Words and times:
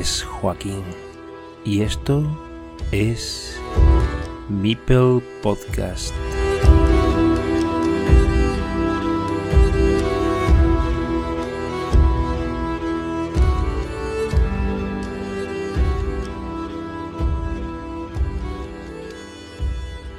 Es 0.00 0.22
Joaquín 0.22 0.82
y 1.62 1.82
esto 1.82 2.24
es 2.90 3.60
Meeple 4.48 5.20
Podcast. 5.42 6.14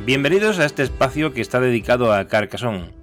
Bienvenidos 0.06 0.60
a 0.60 0.66
este 0.66 0.84
espacio 0.84 1.34
que 1.34 1.42
está 1.42 1.60
dedicado 1.60 2.14
a 2.14 2.28
Carcassonne. 2.28 3.01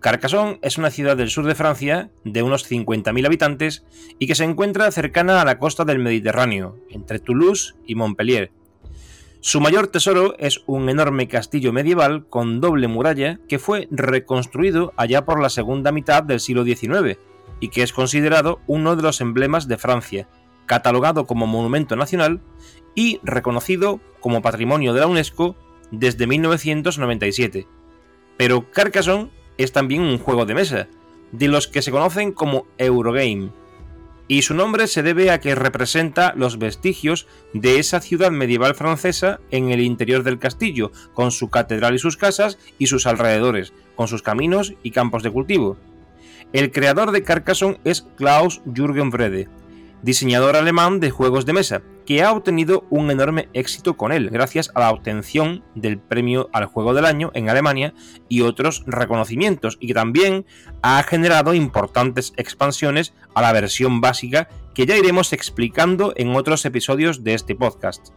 Carcassonne 0.00 0.58
es 0.62 0.78
una 0.78 0.90
ciudad 0.90 1.16
del 1.16 1.30
sur 1.30 1.46
de 1.46 1.54
Francia 1.54 2.10
de 2.24 2.42
unos 2.42 2.70
50.000 2.70 3.26
habitantes 3.26 3.84
y 4.18 4.26
que 4.26 4.34
se 4.34 4.44
encuentra 4.44 4.90
cercana 4.90 5.40
a 5.40 5.44
la 5.44 5.58
costa 5.58 5.84
del 5.84 5.98
Mediterráneo, 5.98 6.78
entre 6.90 7.18
Toulouse 7.18 7.74
y 7.86 7.94
Montpellier. 7.94 8.52
Su 9.40 9.60
mayor 9.60 9.86
tesoro 9.86 10.36
es 10.38 10.62
un 10.66 10.88
enorme 10.88 11.28
castillo 11.28 11.72
medieval 11.72 12.26
con 12.28 12.60
doble 12.60 12.88
muralla 12.88 13.38
que 13.48 13.58
fue 13.58 13.88
reconstruido 13.90 14.92
allá 14.96 15.24
por 15.24 15.40
la 15.40 15.50
segunda 15.50 15.92
mitad 15.92 16.22
del 16.22 16.40
siglo 16.40 16.64
XIX 16.64 17.18
y 17.60 17.68
que 17.68 17.82
es 17.82 17.92
considerado 17.92 18.60
uno 18.66 18.96
de 18.96 19.02
los 19.02 19.20
emblemas 19.20 19.68
de 19.68 19.78
Francia, 19.78 20.28
catalogado 20.66 21.26
como 21.26 21.46
monumento 21.46 21.96
nacional 21.96 22.40
y 22.94 23.20
reconocido 23.22 24.00
como 24.20 24.42
patrimonio 24.42 24.92
de 24.92 25.00
la 25.00 25.06
UNESCO 25.06 25.56
desde 25.90 26.26
1997. 26.26 27.66
Pero 28.36 28.70
Carcassonne 28.70 29.30
es 29.58 29.72
también 29.72 30.02
un 30.02 30.18
juego 30.18 30.46
de 30.46 30.54
mesa, 30.54 30.88
de 31.32 31.48
los 31.48 31.68
que 31.68 31.82
se 31.82 31.90
conocen 31.90 32.32
como 32.32 32.66
Eurogame, 32.78 33.50
y 34.28 34.42
su 34.42 34.54
nombre 34.54 34.86
se 34.86 35.02
debe 35.02 35.30
a 35.30 35.40
que 35.40 35.54
representa 35.54 36.34
los 36.36 36.58
vestigios 36.58 37.26
de 37.52 37.78
esa 37.78 38.00
ciudad 38.00 38.30
medieval 38.30 38.74
francesa 38.74 39.40
en 39.50 39.70
el 39.70 39.80
interior 39.80 40.22
del 40.24 40.38
castillo, 40.38 40.90
con 41.14 41.30
su 41.30 41.48
catedral 41.48 41.94
y 41.94 41.98
sus 41.98 42.16
casas 42.16 42.58
y 42.78 42.86
sus 42.86 43.06
alrededores, 43.06 43.72
con 43.94 44.08
sus 44.08 44.22
caminos 44.22 44.74
y 44.82 44.90
campos 44.90 45.22
de 45.22 45.30
cultivo. 45.30 45.76
El 46.52 46.72
creador 46.72 47.12
de 47.12 47.22
Carcassonne 47.22 47.78
es 47.84 48.02
Klaus 48.16 48.62
Jürgen 48.74 49.12
Frede, 49.12 49.48
diseñador 50.02 50.56
alemán 50.56 51.00
de 51.00 51.10
juegos 51.10 51.46
de 51.46 51.52
mesa, 51.52 51.82
que 52.06 52.22
ha 52.22 52.32
obtenido 52.32 52.86
un 52.88 53.10
enorme 53.10 53.48
éxito 53.52 53.96
con 53.96 54.12
él, 54.12 54.30
gracias 54.30 54.70
a 54.74 54.80
la 54.80 54.90
obtención 54.90 55.64
del 55.74 55.98
premio 55.98 56.48
al 56.52 56.66
juego 56.66 56.94
del 56.94 57.04
año 57.04 57.32
en 57.34 57.50
Alemania 57.50 57.92
y 58.28 58.42
otros 58.42 58.84
reconocimientos, 58.86 59.76
y 59.80 59.88
que 59.88 59.94
también 59.94 60.46
ha 60.82 61.02
generado 61.02 61.52
importantes 61.52 62.32
expansiones 62.36 63.12
a 63.34 63.42
la 63.42 63.52
versión 63.52 64.00
básica 64.00 64.48
que 64.72 64.86
ya 64.86 64.96
iremos 64.96 65.32
explicando 65.32 66.14
en 66.16 66.34
otros 66.36 66.64
episodios 66.64 67.24
de 67.24 67.34
este 67.34 67.54
podcast. 67.54 68.08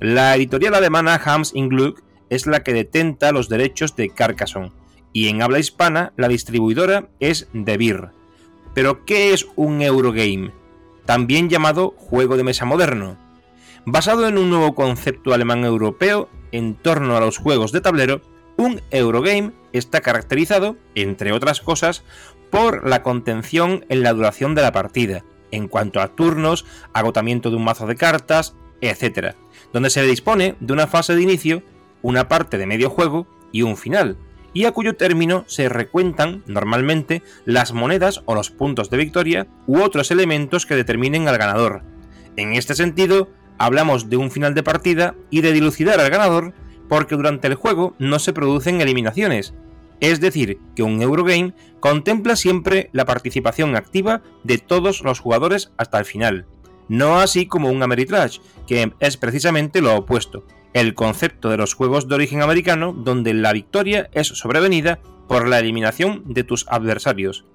La 0.00 0.36
editorial 0.36 0.74
alemana 0.74 1.20
Hams 1.24 1.52
Glück 1.54 2.04
es 2.28 2.46
la 2.46 2.62
que 2.62 2.74
detenta 2.74 3.32
los 3.32 3.48
derechos 3.48 3.96
de 3.96 4.10
Carcassonne, 4.10 4.72
y 5.12 5.28
en 5.28 5.40
habla 5.40 5.60
hispana 5.60 6.12
la 6.16 6.28
distribuidora 6.28 7.08
es 7.20 7.48
De 7.52 7.78
Beer. 7.78 8.10
Pero, 8.74 9.04
¿qué 9.04 9.32
es 9.32 9.46
un 9.56 9.80
Eurogame? 9.80 10.50
También 11.04 11.48
llamado 11.48 11.94
juego 11.96 12.36
de 12.36 12.44
mesa 12.44 12.64
moderno, 12.64 13.16
basado 13.84 14.26
en 14.26 14.38
un 14.38 14.50
nuevo 14.50 14.74
concepto 14.74 15.34
alemán 15.34 15.64
europeo 15.64 16.28
en 16.52 16.74
torno 16.74 17.16
a 17.16 17.20
los 17.20 17.38
juegos 17.38 17.72
de 17.72 17.80
tablero, 17.80 18.22
un 18.56 18.80
Eurogame 18.90 19.52
está 19.72 20.00
caracterizado, 20.00 20.76
entre 20.94 21.32
otras 21.32 21.60
cosas, 21.60 22.04
por 22.50 22.88
la 22.88 23.02
contención 23.02 23.84
en 23.88 24.02
la 24.02 24.12
duración 24.12 24.54
de 24.54 24.62
la 24.62 24.72
partida, 24.72 25.24
en 25.50 25.68
cuanto 25.68 26.00
a 26.00 26.14
turnos, 26.14 26.64
agotamiento 26.92 27.50
de 27.50 27.56
un 27.56 27.64
mazo 27.64 27.86
de 27.86 27.96
cartas, 27.96 28.54
etc., 28.80 29.34
donde 29.72 29.90
se 29.90 30.02
dispone 30.02 30.54
de 30.60 30.72
una 30.72 30.86
fase 30.86 31.16
de 31.16 31.22
inicio, 31.22 31.62
una 32.02 32.28
parte 32.28 32.58
de 32.58 32.66
medio 32.66 32.90
juego 32.90 33.26
y 33.50 33.62
un 33.62 33.76
final, 33.76 34.16
y 34.54 34.64
a 34.64 34.72
cuyo 34.72 34.96
término 34.96 35.44
se 35.46 35.68
recuentan 35.68 36.42
normalmente 36.46 37.22
las 37.44 37.72
monedas 37.72 38.22
o 38.24 38.34
los 38.34 38.50
puntos 38.50 38.88
de 38.88 38.96
victoria 38.96 39.46
u 39.66 39.80
otros 39.80 40.10
elementos 40.10 40.64
que 40.64 40.76
determinen 40.76 41.28
al 41.28 41.36
ganador. 41.36 41.82
En 42.36 42.54
este 42.54 42.74
sentido, 42.74 43.28
hablamos 43.58 44.08
de 44.08 44.16
un 44.16 44.30
final 44.30 44.54
de 44.54 44.62
partida 44.62 45.14
y 45.28 45.42
de 45.42 45.52
dilucidar 45.52 46.00
al 46.00 46.10
ganador 46.10 46.54
porque 46.88 47.16
durante 47.16 47.48
el 47.48 47.54
juego 47.54 47.94
no 47.98 48.18
se 48.18 48.32
producen 48.32 48.80
eliminaciones, 48.80 49.54
es 50.00 50.20
decir, 50.20 50.58
que 50.76 50.82
un 50.82 51.00
Eurogame 51.02 51.54
contempla 51.80 52.36
siempre 52.36 52.90
la 52.92 53.04
participación 53.04 53.76
activa 53.76 54.22
de 54.42 54.58
todos 54.58 55.02
los 55.02 55.20
jugadores 55.20 55.72
hasta 55.76 55.98
el 55.98 56.04
final, 56.04 56.46
no 56.88 57.20
así 57.20 57.46
como 57.46 57.70
un 57.70 57.82
Ameritrash, 57.82 58.38
que 58.66 58.92
es 59.00 59.16
precisamente 59.16 59.80
lo 59.80 59.96
opuesto, 59.96 60.44
el 60.74 60.94
concepto 60.94 61.48
de 61.48 61.56
los 61.56 61.72
juegos 61.72 62.08
de 62.08 62.16
origen 62.16 62.42
americano 62.42 62.92
donde 62.92 63.32
la 63.32 63.52
victoria 63.52 64.10
es 64.12 64.26
sobrevenida 64.26 64.98
por 65.28 65.48
la 65.48 65.60
eliminación 65.60 66.22
de 66.26 66.44
tus 66.44 66.66
adversarios. 66.68 67.46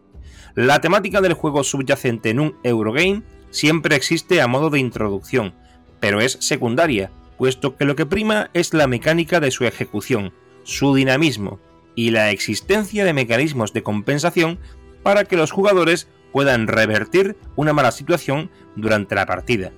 La 0.55 0.81
temática 0.81 1.21
del 1.21 1.33
juego 1.33 1.63
subyacente 1.63 2.31
en 2.31 2.39
un 2.39 2.55
Eurogame 2.63 3.21
siempre 3.51 3.95
existe 3.95 4.41
a 4.41 4.47
modo 4.47 4.69
de 4.69 4.79
introducción, 4.79 5.53
pero 5.99 6.21
es 6.21 6.37
secundaria, 6.39 7.11
puesto 7.37 7.75
que 7.75 7.85
lo 7.85 7.95
que 7.95 8.05
prima 8.05 8.49
es 8.53 8.73
la 8.73 8.87
mecánica 8.87 9.39
de 9.39 9.51
su 9.51 9.65
ejecución, 9.65 10.33
su 10.63 10.95
dinamismo 10.95 11.59
y 11.95 12.11
la 12.11 12.31
existencia 12.31 13.03
de 13.03 13.13
mecanismos 13.13 13.73
de 13.73 13.83
compensación 13.83 14.59
para 15.03 15.25
que 15.25 15.37
los 15.37 15.51
jugadores 15.51 16.07
puedan 16.31 16.67
revertir 16.67 17.35
una 17.55 17.73
mala 17.73 17.91
situación 17.91 18.49
durante 18.75 19.15
la 19.15 19.25
partida. 19.25 19.71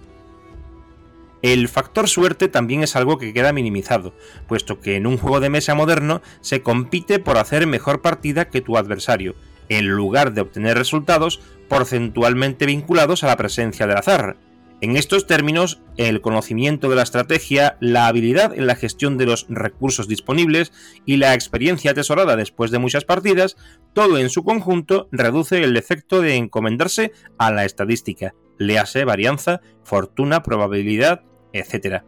El 1.41 1.67
factor 1.67 2.07
suerte 2.07 2.49
también 2.49 2.83
es 2.83 2.95
algo 2.95 3.17
que 3.17 3.33
queda 3.33 3.51
minimizado, 3.51 4.13
puesto 4.47 4.79
que 4.79 4.95
en 4.95 5.07
un 5.07 5.17
juego 5.17 5.39
de 5.39 5.49
mesa 5.49 5.73
moderno 5.73 6.21
se 6.41 6.61
compite 6.61 7.17
por 7.17 7.37
hacer 7.37 7.65
mejor 7.65 8.01
partida 8.01 8.49
que 8.49 8.61
tu 8.61 8.77
adversario, 8.77 9.35
en 9.67 9.89
lugar 9.89 10.33
de 10.33 10.41
obtener 10.41 10.77
resultados 10.77 11.41
porcentualmente 11.67 12.65
vinculados 12.67 13.23
a 13.23 13.27
la 13.27 13.37
presencia 13.37 13.87
del 13.87 13.97
azar. 13.97 14.37
En 14.81 14.97
estos 14.97 15.27
términos, 15.27 15.81
el 15.97 16.21
conocimiento 16.21 16.89
de 16.89 16.95
la 16.95 17.03
estrategia, 17.03 17.77
la 17.79 18.07
habilidad 18.07 18.53
en 18.53 18.65
la 18.65 18.75
gestión 18.75 19.17
de 19.17 19.27
los 19.27 19.45
recursos 19.47 20.07
disponibles 20.07 20.71
y 21.05 21.17
la 21.17 21.33
experiencia 21.33 21.91
atesorada 21.91 22.35
después 22.35 22.71
de 22.71 22.79
muchas 22.79 23.05
partidas, 23.05 23.57
todo 23.93 24.17
en 24.17 24.29
su 24.29 24.43
conjunto 24.43 25.07
reduce 25.11 25.63
el 25.63 25.77
efecto 25.77 26.21
de 26.21 26.35
encomendarse 26.35 27.11
a 27.37 27.51
la 27.51 27.63
estadística, 27.63 28.33
léase 28.57 29.05
varianza, 29.05 29.61
fortuna, 29.83 30.43
probabilidad, 30.43 31.23
etc. 31.53 32.03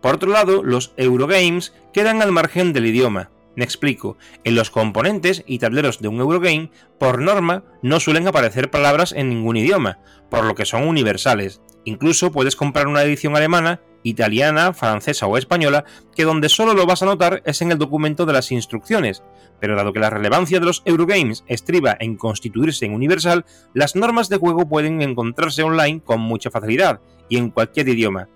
Por 0.00 0.16
otro 0.16 0.30
lado, 0.30 0.62
los 0.62 0.94
Eurogames 0.96 1.72
quedan 1.92 2.22
al 2.22 2.32
margen 2.32 2.72
del 2.72 2.86
idioma. 2.86 3.30
Me 3.54 3.64
explico, 3.64 4.16
en 4.44 4.54
los 4.54 4.70
componentes 4.70 5.44
y 5.46 5.58
tableros 5.58 6.00
de 6.00 6.08
un 6.08 6.20
Eurogame, 6.20 6.70
por 6.98 7.20
norma, 7.20 7.64
no 7.82 8.00
suelen 8.00 8.26
aparecer 8.26 8.70
palabras 8.70 9.12
en 9.12 9.28
ningún 9.28 9.58
idioma, 9.58 9.98
por 10.30 10.44
lo 10.44 10.54
que 10.54 10.64
son 10.64 10.88
universales. 10.88 11.60
Incluso 11.84 12.32
puedes 12.32 12.56
comprar 12.56 12.88
una 12.88 13.02
edición 13.02 13.36
alemana, 13.36 13.80
italiana, 14.02 14.72
francesa 14.72 15.26
o 15.26 15.36
española, 15.36 15.84
que 16.16 16.24
donde 16.24 16.48
solo 16.48 16.74
lo 16.74 16.86
vas 16.86 17.02
a 17.02 17.06
notar 17.06 17.42
es 17.44 17.60
en 17.62 17.70
el 17.70 17.78
documento 17.78 18.26
de 18.26 18.32
las 18.32 18.50
instrucciones, 18.52 19.22
pero 19.60 19.76
dado 19.76 19.92
que 19.92 20.00
la 20.00 20.10
relevancia 20.10 20.58
de 20.58 20.66
los 20.66 20.82
Eurogames 20.84 21.44
estriba 21.46 21.96
en 22.00 22.16
constituirse 22.16 22.86
en 22.86 22.94
universal, 22.94 23.44
las 23.74 23.94
normas 23.94 24.28
de 24.28 24.38
juego 24.38 24.68
pueden 24.68 25.02
encontrarse 25.02 25.62
online 25.62 26.02
con 26.02 26.20
mucha 26.20 26.50
facilidad 26.50 27.00
y 27.28 27.36
en 27.36 27.50
cualquier 27.50 27.88
idioma, 27.88 28.28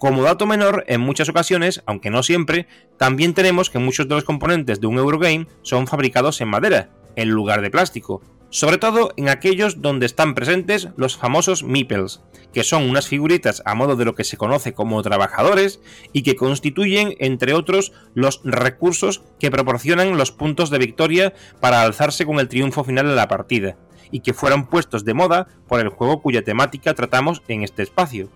como 0.00 0.22
dato 0.22 0.46
menor, 0.46 0.84
en 0.88 1.02
muchas 1.02 1.28
ocasiones, 1.28 1.82
aunque 1.84 2.08
no 2.08 2.22
siempre, 2.22 2.66
también 2.96 3.34
tenemos 3.34 3.68
que 3.68 3.78
muchos 3.78 4.08
de 4.08 4.14
los 4.14 4.24
componentes 4.24 4.80
de 4.80 4.86
un 4.86 4.96
Eurogame 4.96 5.46
son 5.60 5.86
fabricados 5.86 6.40
en 6.40 6.48
madera, 6.48 6.88
en 7.16 7.28
lugar 7.28 7.60
de 7.60 7.70
plástico, 7.70 8.22
sobre 8.48 8.78
todo 8.78 9.12
en 9.18 9.28
aquellos 9.28 9.82
donde 9.82 10.06
están 10.06 10.34
presentes 10.34 10.88
los 10.96 11.18
famosos 11.18 11.64
meeples, 11.64 12.22
que 12.54 12.64
son 12.64 12.88
unas 12.88 13.08
figuritas 13.08 13.62
a 13.66 13.74
modo 13.74 13.94
de 13.94 14.06
lo 14.06 14.14
que 14.14 14.24
se 14.24 14.38
conoce 14.38 14.72
como 14.72 15.02
trabajadores 15.02 15.82
y 16.14 16.22
que 16.22 16.34
constituyen, 16.34 17.14
entre 17.18 17.52
otros, 17.52 17.92
los 18.14 18.40
recursos 18.42 19.20
que 19.38 19.50
proporcionan 19.50 20.16
los 20.16 20.32
puntos 20.32 20.70
de 20.70 20.78
victoria 20.78 21.34
para 21.60 21.82
alzarse 21.82 22.24
con 22.24 22.40
el 22.40 22.48
triunfo 22.48 22.84
final 22.84 23.06
de 23.06 23.16
la 23.16 23.28
partida, 23.28 23.76
y 24.10 24.20
que 24.20 24.32
fueron 24.32 24.64
puestos 24.64 25.04
de 25.04 25.12
moda 25.12 25.46
por 25.68 25.78
el 25.78 25.90
juego 25.90 26.22
cuya 26.22 26.42
temática 26.42 26.94
tratamos 26.94 27.42
en 27.48 27.64
este 27.64 27.82
espacio. 27.82 28.30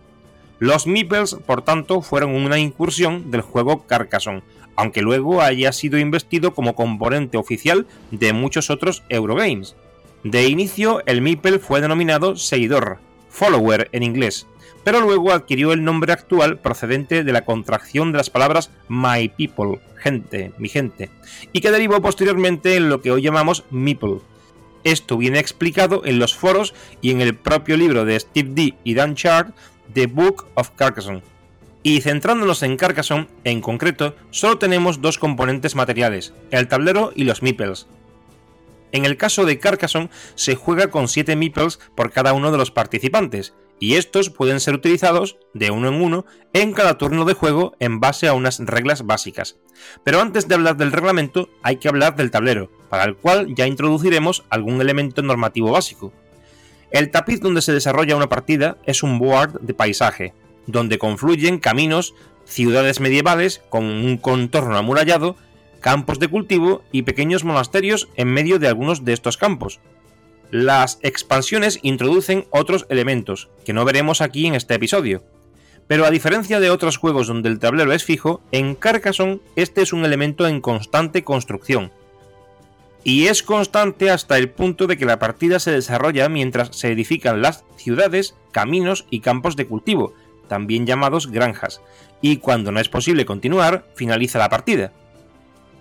Los 0.58 0.86
Meeples, 0.86 1.34
por 1.46 1.62
tanto, 1.62 2.00
fueron 2.00 2.34
una 2.34 2.58
incursión 2.58 3.30
del 3.30 3.40
juego 3.40 3.86
Carcassonne, 3.86 4.42
aunque 4.76 5.02
luego 5.02 5.42
haya 5.42 5.72
sido 5.72 5.98
investido 5.98 6.54
como 6.54 6.74
componente 6.74 7.36
oficial 7.36 7.86
de 8.10 8.32
muchos 8.32 8.70
otros 8.70 9.02
Eurogames. 9.08 9.76
De 10.22 10.46
inicio, 10.46 11.02
el 11.06 11.20
Meeple 11.20 11.58
fue 11.58 11.80
denominado 11.80 12.36
Seguidor, 12.36 12.98
Follower 13.28 13.88
en 13.92 14.02
inglés, 14.02 14.46
pero 14.84 15.00
luego 15.00 15.32
adquirió 15.32 15.72
el 15.72 15.84
nombre 15.84 16.12
actual 16.12 16.58
procedente 16.58 17.24
de 17.24 17.32
la 17.32 17.44
contracción 17.44 18.12
de 18.12 18.18
las 18.18 18.30
palabras 18.30 18.70
My 18.88 19.28
People, 19.28 19.80
gente, 19.96 20.52
mi 20.58 20.68
gente, 20.68 21.10
y 21.52 21.60
que 21.60 21.70
derivó 21.70 22.00
posteriormente 22.00 22.76
en 22.76 22.88
lo 22.88 23.00
que 23.00 23.10
hoy 23.10 23.22
llamamos 23.22 23.64
Meeple. 23.70 24.20
Esto 24.84 25.16
viene 25.16 25.38
explicado 25.38 26.02
en 26.04 26.18
los 26.18 26.34
foros 26.34 26.74
y 27.00 27.10
en 27.10 27.22
el 27.22 27.34
propio 27.34 27.76
libro 27.78 28.04
de 28.04 28.20
Steve 28.20 28.50
D. 28.52 28.74
y 28.84 28.94
Dan 28.94 29.14
Chart, 29.14 29.54
The 29.92 30.06
Book 30.06 30.46
of 30.54 30.70
Carcassonne. 30.70 31.22
Y 31.82 32.00
centrándonos 32.00 32.62
en 32.62 32.76
Carcassonne, 32.76 33.28
en 33.44 33.60
concreto, 33.60 34.16
solo 34.30 34.58
tenemos 34.58 35.02
dos 35.02 35.18
componentes 35.18 35.74
materiales, 35.74 36.32
el 36.50 36.66
tablero 36.66 37.12
y 37.14 37.24
los 37.24 37.42
meeples. 37.42 37.86
En 38.92 39.04
el 39.04 39.16
caso 39.16 39.44
de 39.44 39.58
Carcassonne 39.58 40.08
se 40.34 40.54
juega 40.54 40.88
con 40.88 41.08
7 41.08 41.36
meeples 41.36 41.80
por 41.94 42.12
cada 42.12 42.32
uno 42.32 42.52
de 42.52 42.58
los 42.58 42.70
participantes, 42.70 43.52
y 43.80 43.94
estos 43.96 44.30
pueden 44.30 44.60
ser 44.60 44.74
utilizados 44.74 45.36
de 45.52 45.70
uno 45.70 45.88
en 45.88 46.00
uno 46.00 46.24
en 46.52 46.72
cada 46.72 46.96
turno 46.96 47.24
de 47.24 47.34
juego 47.34 47.74
en 47.80 48.00
base 48.00 48.28
a 48.28 48.34
unas 48.34 48.60
reglas 48.60 49.04
básicas. 49.04 49.56
Pero 50.04 50.20
antes 50.20 50.48
de 50.48 50.54
hablar 50.54 50.76
del 50.76 50.92
reglamento 50.92 51.50
hay 51.62 51.76
que 51.76 51.88
hablar 51.88 52.16
del 52.16 52.30
tablero, 52.30 52.70
para 52.88 53.04
el 53.04 53.16
cual 53.16 53.54
ya 53.54 53.66
introduciremos 53.66 54.44
algún 54.48 54.80
elemento 54.80 55.22
normativo 55.22 55.72
básico. 55.72 56.12
El 56.94 57.10
tapiz 57.10 57.40
donde 57.40 57.60
se 57.60 57.72
desarrolla 57.72 58.14
una 58.14 58.28
partida 58.28 58.76
es 58.86 59.02
un 59.02 59.18
board 59.18 59.60
de 59.62 59.74
paisaje, 59.74 60.32
donde 60.68 60.96
confluyen 60.96 61.58
caminos, 61.58 62.14
ciudades 62.44 63.00
medievales 63.00 63.62
con 63.68 63.82
un 63.82 64.16
contorno 64.16 64.76
amurallado, 64.76 65.34
campos 65.80 66.20
de 66.20 66.28
cultivo 66.28 66.84
y 66.92 67.02
pequeños 67.02 67.42
monasterios 67.42 68.08
en 68.14 68.28
medio 68.28 68.60
de 68.60 68.68
algunos 68.68 69.04
de 69.04 69.12
estos 69.12 69.36
campos. 69.36 69.80
Las 70.52 71.00
expansiones 71.02 71.80
introducen 71.82 72.46
otros 72.50 72.86
elementos, 72.88 73.48
que 73.64 73.72
no 73.72 73.84
veremos 73.84 74.20
aquí 74.20 74.46
en 74.46 74.54
este 74.54 74.74
episodio. 74.74 75.24
Pero 75.88 76.04
a 76.04 76.12
diferencia 76.12 76.60
de 76.60 76.70
otros 76.70 76.96
juegos 76.96 77.26
donde 77.26 77.48
el 77.48 77.58
tablero 77.58 77.92
es 77.92 78.04
fijo, 78.04 78.40
en 78.52 78.76
Carcassonne 78.76 79.40
este 79.56 79.82
es 79.82 79.92
un 79.92 80.04
elemento 80.04 80.46
en 80.46 80.60
constante 80.60 81.24
construcción. 81.24 81.90
Y 83.04 83.26
es 83.26 83.42
constante 83.42 84.10
hasta 84.10 84.38
el 84.38 84.48
punto 84.48 84.86
de 84.86 84.96
que 84.96 85.04
la 85.04 85.18
partida 85.18 85.58
se 85.58 85.70
desarrolla 85.70 86.28
mientras 86.30 86.74
se 86.76 86.90
edifican 86.90 87.42
las 87.42 87.64
ciudades, 87.76 88.34
caminos 88.50 89.04
y 89.10 89.20
campos 89.20 89.56
de 89.56 89.66
cultivo, 89.66 90.14
también 90.48 90.86
llamados 90.86 91.30
granjas, 91.30 91.82
y 92.22 92.38
cuando 92.38 92.72
no 92.72 92.80
es 92.80 92.88
posible 92.88 93.26
continuar, 93.26 93.86
finaliza 93.94 94.38
la 94.38 94.48
partida. 94.48 94.92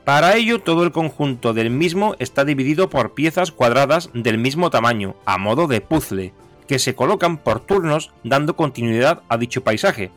Para 0.03 0.35
ello, 0.35 0.59
todo 0.59 0.83
el 0.83 0.91
conjunto 0.91 1.53
del 1.53 1.69
mismo 1.69 2.15
está 2.19 2.43
dividido 2.43 2.89
por 2.89 3.13
piezas 3.13 3.53
cuadradas 3.53 4.09
del 4.13 4.37
mismo 4.37 4.69
tamaño, 4.69 5.15
a 5.25 5.37
modo 5.37 5.67
de 5.67 5.79
puzzle, 5.79 6.33
que 6.67 6.77
se 6.77 6.93
colocan 6.93 7.37
por 7.37 7.61
turnos 7.61 8.11
dando 8.25 8.57
continuidad 8.57 9.21
a 9.29 9.37
dicho 9.37 9.63
paisaje, 9.63 10.11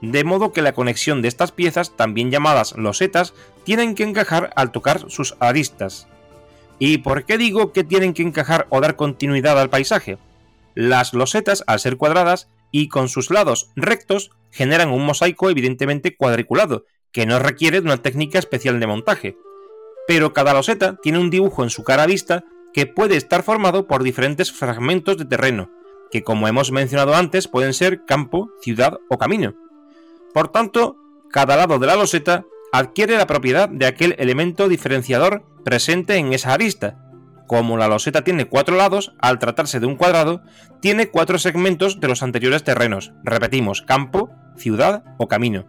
de 0.00 0.24
modo 0.24 0.52
que 0.52 0.62
la 0.62 0.72
conexión 0.72 1.20
de 1.20 1.28
estas 1.28 1.52
piezas, 1.52 1.96
también 1.96 2.30
llamadas 2.30 2.74
losetas, 2.76 3.34
tienen 3.64 3.94
que 3.94 4.04
encajar 4.04 4.50
al 4.56 4.72
tocar 4.72 5.10
sus 5.10 5.36
aristas. 5.40 6.08
¿Y 6.78 6.98
por 6.98 7.24
qué 7.24 7.38
digo 7.38 7.72
que 7.72 7.84
tienen 7.84 8.12
que 8.12 8.22
encajar 8.22 8.66
o 8.70 8.80
dar 8.80 8.96
continuidad 8.96 9.58
al 9.58 9.70
paisaje? 9.70 10.18
Las 10.74 11.14
losetas, 11.14 11.64
al 11.66 11.80
ser 11.80 11.96
cuadradas, 11.96 12.48
y 12.70 12.88
con 12.88 13.08
sus 13.08 13.30
lados 13.30 13.70
rectos 13.76 14.30
generan 14.50 14.90
un 14.90 15.06
mosaico 15.06 15.48
evidentemente 15.48 16.16
cuadriculado, 16.16 16.84
que 17.12 17.24
no 17.24 17.38
requiere 17.38 17.80
de 17.80 17.86
una 17.86 18.02
técnica 18.02 18.38
especial 18.38 18.78
de 18.78 18.86
montaje. 18.86 19.36
Pero 20.06 20.34
cada 20.34 20.52
loseta 20.52 20.96
tiene 21.02 21.18
un 21.18 21.30
dibujo 21.30 21.62
en 21.62 21.70
su 21.70 21.82
cara 21.82 22.06
vista 22.06 22.44
que 22.74 22.86
puede 22.86 23.16
estar 23.16 23.42
formado 23.42 23.86
por 23.86 24.02
diferentes 24.02 24.52
fragmentos 24.52 25.16
de 25.16 25.24
terreno, 25.24 25.70
que 26.10 26.22
como 26.22 26.46
hemos 26.46 26.72
mencionado 26.72 27.14
antes 27.14 27.48
pueden 27.48 27.72
ser 27.72 28.04
campo, 28.04 28.50
ciudad 28.60 28.98
o 29.08 29.16
camino. 29.16 29.54
Por 30.34 30.48
tanto, 30.48 30.98
cada 31.30 31.56
lado 31.56 31.78
de 31.78 31.86
la 31.86 31.96
loseta 31.96 32.44
adquiere 32.72 33.16
la 33.16 33.26
propiedad 33.26 33.70
de 33.70 33.86
aquel 33.86 34.14
elemento 34.18 34.68
diferenciador 34.68 35.42
presente 35.66 36.14
en 36.14 36.32
esa 36.32 36.52
arista, 36.52 36.96
como 37.48 37.76
la 37.76 37.88
loseta 37.88 38.22
tiene 38.22 38.44
cuatro 38.44 38.76
lados, 38.76 39.16
al 39.18 39.40
tratarse 39.40 39.80
de 39.80 39.86
un 39.86 39.96
cuadrado, 39.96 40.42
tiene 40.80 41.08
cuatro 41.10 41.40
segmentos 41.40 41.98
de 41.98 42.06
los 42.06 42.22
anteriores 42.22 42.62
terrenos. 42.62 43.12
Repetimos, 43.24 43.82
campo, 43.82 44.30
ciudad 44.56 45.02
o 45.18 45.26
camino. 45.26 45.66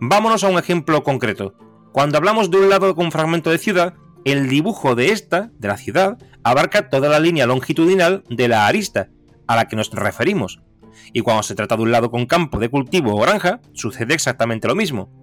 Vámonos 0.00 0.44
a 0.44 0.48
un 0.48 0.58
ejemplo 0.58 1.02
concreto. 1.02 1.54
Cuando 1.92 2.16
hablamos 2.16 2.50
de 2.50 2.56
un 2.56 2.70
lado 2.70 2.94
con 2.94 3.12
fragmento 3.12 3.50
de 3.50 3.58
ciudad, 3.58 3.92
el 4.24 4.48
dibujo 4.48 4.94
de 4.94 5.10
esta, 5.10 5.50
de 5.58 5.68
la 5.68 5.76
ciudad, 5.76 6.16
abarca 6.42 6.88
toda 6.88 7.10
la 7.10 7.20
línea 7.20 7.44
longitudinal 7.44 8.24
de 8.30 8.48
la 8.48 8.66
arista 8.66 9.10
a 9.46 9.56
la 9.56 9.68
que 9.68 9.76
nos 9.76 9.90
referimos. 9.90 10.62
Y 11.12 11.20
cuando 11.20 11.42
se 11.42 11.54
trata 11.54 11.76
de 11.76 11.82
un 11.82 11.92
lado 11.92 12.10
con 12.10 12.24
campo 12.24 12.58
de 12.58 12.70
cultivo 12.70 13.14
o 13.14 13.20
granja, 13.20 13.60
sucede 13.74 14.14
exactamente 14.14 14.68
lo 14.68 14.74
mismo. 14.74 15.21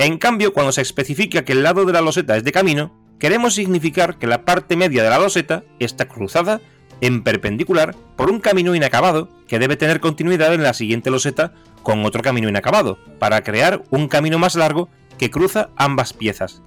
En 0.00 0.16
cambio, 0.16 0.54
cuando 0.54 0.72
se 0.72 0.80
especifica 0.80 1.44
que 1.44 1.52
el 1.52 1.62
lado 1.62 1.84
de 1.84 1.92
la 1.92 2.00
loseta 2.00 2.34
es 2.34 2.42
de 2.42 2.52
camino, 2.52 2.90
queremos 3.18 3.52
significar 3.52 4.16
que 4.18 4.26
la 4.26 4.46
parte 4.46 4.74
media 4.74 5.02
de 5.02 5.10
la 5.10 5.18
loseta 5.18 5.62
está 5.78 6.08
cruzada 6.08 6.62
en 7.02 7.22
perpendicular 7.22 7.94
por 8.16 8.30
un 8.30 8.40
camino 8.40 8.74
inacabado 8.74 9.28
que 9.46 9.58
debe 9.58 9.76
tener 9.76 10.00
continuidad 10.00 10.54
en 10.54 10.62
la 10.62 10.72
siguiente 10.72 11.10
loseta 11.10 11.52
con 11.82 12.02
otro 12.06 12.22
camino 12.22 12.48
inacabado, 12.48 12.96
para 13.18 13.42
crear 13.42 13.82
un 13.90 14.08
camino 14.08 14.38
más 14.38 14.54
largo 14.54 14.88
que 15.18 15.30
cruza 15.30 15.68
ambas 15.76 16.14
piezas. 16.14 16.62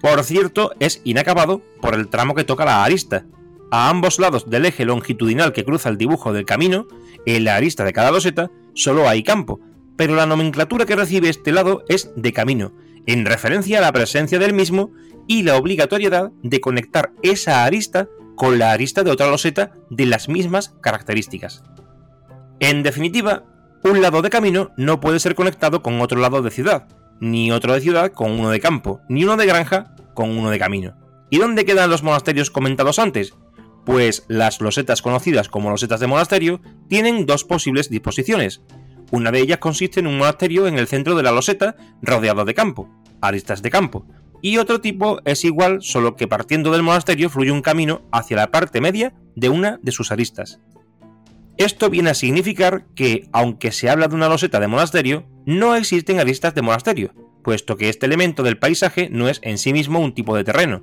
Por 0.00 0.24
cierto, 0.24 0.72
es 0.80 1.02
inacabado 1.04 1.60
por 1.82 1.92
el 1.92 2.08
tramo 2.08 2.34
que 2.34 2.44
toca 2.44 2.64
la 2.64 2.84
arista. 2.84 3.26
A 3.70 3.90
ambos 3.90 4.18
lados 4.18 4.48
del 4.48 4.64
eje 4.64 4.86
longitudinal 4.86 5.52
que 5.52 5.66
cruza 5.66 5.90
el 5.90 5.98
dibujo 5.98 6.32
del 6.32 6.46
camino, 6.46 6.86
en 7.26 7.44
la 7.44 7.56
arista 7.56 7.84
de 7.84 7.92
cada 7.92 8.10
loseta, 8.10 8.50
solo 8.72 9.10
hay 9.10 9.22
campo, 9.22 9.60
pero 9.96 10.14
la 10.14 10.26
nomenclatura 10.26 10.86
que 10.86 10.96
recibe 10.96 11.28
este 11.28 11.52
lado 11.52 11.84
es 11.88 12.10
de 12.16 12.32
camino, 12.32 12.72
en 13.06 13.24
referencia 13.24 13.78
a 13.78 13.82
la 13.82 13.92
presencia 13.92 14.38
del 14.38 14.52
mismo 14.52 14.92
y 15.26 15.42
la 15.42 15.56
obligatoriedad 15.56 16.30
de 16.42 16.60
conectar 16.60 17.12
esa 17.22 17.64
arista 17.64 18.08
con 18.36 18.58
la 18.58 18.72
arista 18.72 19.02
de 19.02 19.10
otra 19.10 19.28
loseta 19.28 19.72
de 19.90 20.06
las 20.06 20.28
mismas 20.28 20.74
características. 20.80 21.62
En 22.60 22.82
definitiva, 22.82 23.44
un 23.82 24.02
lado 24.02 24.22
de 24.22 24.30
camino 24.30 24.70
no 24.76 25.00
puede 25.00 25.20
ser 25.20 25.34
conectado 25.34 25.82
con 25.82 26.00
otro 26.00 26.20
lado 26.20 26.42
de 26.42 26.50
ciudad, 26.50 26.88
ni 27.20 27.50
otro 27.50 27.74
de 27.74 27.80
ciudad 27.80 28.12
con 28.12 28.32
uno 28.32 28.50
de 28.50 28.60
campo, 28.60 29.00
ni 29.08 29.24
uno 29.24 29.36
de 29.36 29.46
granja 29.46 29.94
con 30.14 30.30
uno 30.36 30.50
de 30.50 30.58
camino. 30.58 30.96
¿Y 31.30 31.38
dónde 31.38 31.64
quedan 31.64 31.90
los 31.90 32.02
monasterios 32.02 32.50
comentados 32.50 32.98
antes? 32.98 33.34
Pues 33.84 34.24
las 34.28 34.60
losetas 34.60 35.02
conocidas 35.02 35.48
como 35.48 35.70
losetas 35.70 36.00
de 36.00 36.06
monasterio 36.06 36.60
tienen 36.88 37.26
dos 37.26 37.44
posibles 37.44 37.88
disposiciones. 37.90 38.62
Una 39.10 39.30
de 39.30 39.40
ellas 39.40 39.58
consiste 39.58 40.00
en 40.00 40.06
un 40.06 40.18
monasterio 40.18 40.66
en 40.66 40.78
el 40.78 40.88
centro 40.88 41.14
de 41.14 41.22
la 41.22 41.32
loseta 41.32 41.76
rodeado 42.02 42.44
de 42.44 42.54
campo, 42.54 42.88
aristas 43.20 43.62
de 43.62 43.70
campo, 43.70 44.06
y 44.42 44.58
otro 44.58 44.80
tipo 44.80 45.20
es 45.24 45.44
igual, 45.44 45.78
solo 45.82 46.16
que 46.16 46.28
partiendo 46.28 46.70
del 46.70 46.82
monasterio 46.82 47.30
fluye 47.30 47.50
un 47.50 47.62
camino 47.62 48.02
hacia 48.12 48.36
la 48.36 48.50
parte 48.50 48.80
media 48.80 49.14
de 49.34 49.48
una 49.48 49.78
de 49.82 49.92
sus 49.92 50.12
aristas. 50.12 50.60
Esto 51.56 51.88
viene 51.88 52.10
a 52.10 52.14
significar 52.14 52.84
que, 52.94 53.28
aunque 53.32 53.72
se 53.72 53.88
habla 53.88 54.08
de 54.08 54.14
una 54.14 54.28
loseta 54.28 54.60
de 54.60 54.68
monasterio, 54.68 55.26
no 55.46 55.74
existen 55.74 56.20
aristas 56.20 56.54
de 56.54 56.62
monasterio, 56.62 57.14
puesto 57.42 57.76
que 57.76 57.88
este 57.88 58.06
elemento 58.06 58.42
del 58.42 58.58
paisaje 58.58 59.08
no 59.10 59.28
es 59.28 59.40
en 59.42 59.56
sí 59.56 59.72
mismo 59.72 60.00
un 60.00 60.12
tipo 60.12 60.36
de 60.36 60.44
terreno, 60.44 60.82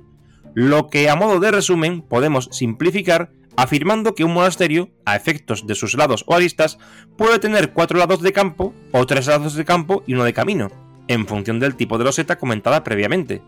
lo 0.54 0.88
que 0.88 1.08
a 1.10 1.16
modo 1.16 1.38
de 1.40 1.50
resumen 1.50 2.02
podemos 2.02 2.48
simplificar 2.52 3.32
afirmando 3.56 4.14
que 4.14 4.24
un 4.24 4.34
monasterio, 4.34 4.90
a 5.04 5.16
efectos 5.16 5.66
de 5.66 5.74
sus 5.74 5.94
lados 5.94 6.24
o 6.26 6.34
aristas, 6.34 6.78
puede 7.16 7.38
tener 7.38 7.72
cuatro 7.72 7.98
lados 7.98 8.20
de 8.20 8.32
campo 8.32 8.74
o 8.92 9.06
tres 9.06 9.26
lados 9.26 9.54
de 9.54 9.64
campo 9.64 10.02
y 10.06 10.14
uno 10.14 10.24
de 10.24 10.32
camino, 10.32 10.70
en 11.08 11.26
función 11.26 11.60
del 11.60 11.76
tipo 11.76 11.98
de 11.98 12.04
loseta 12.04 12.36
comentada 12.36 12.84
previamente. 12.84 13.42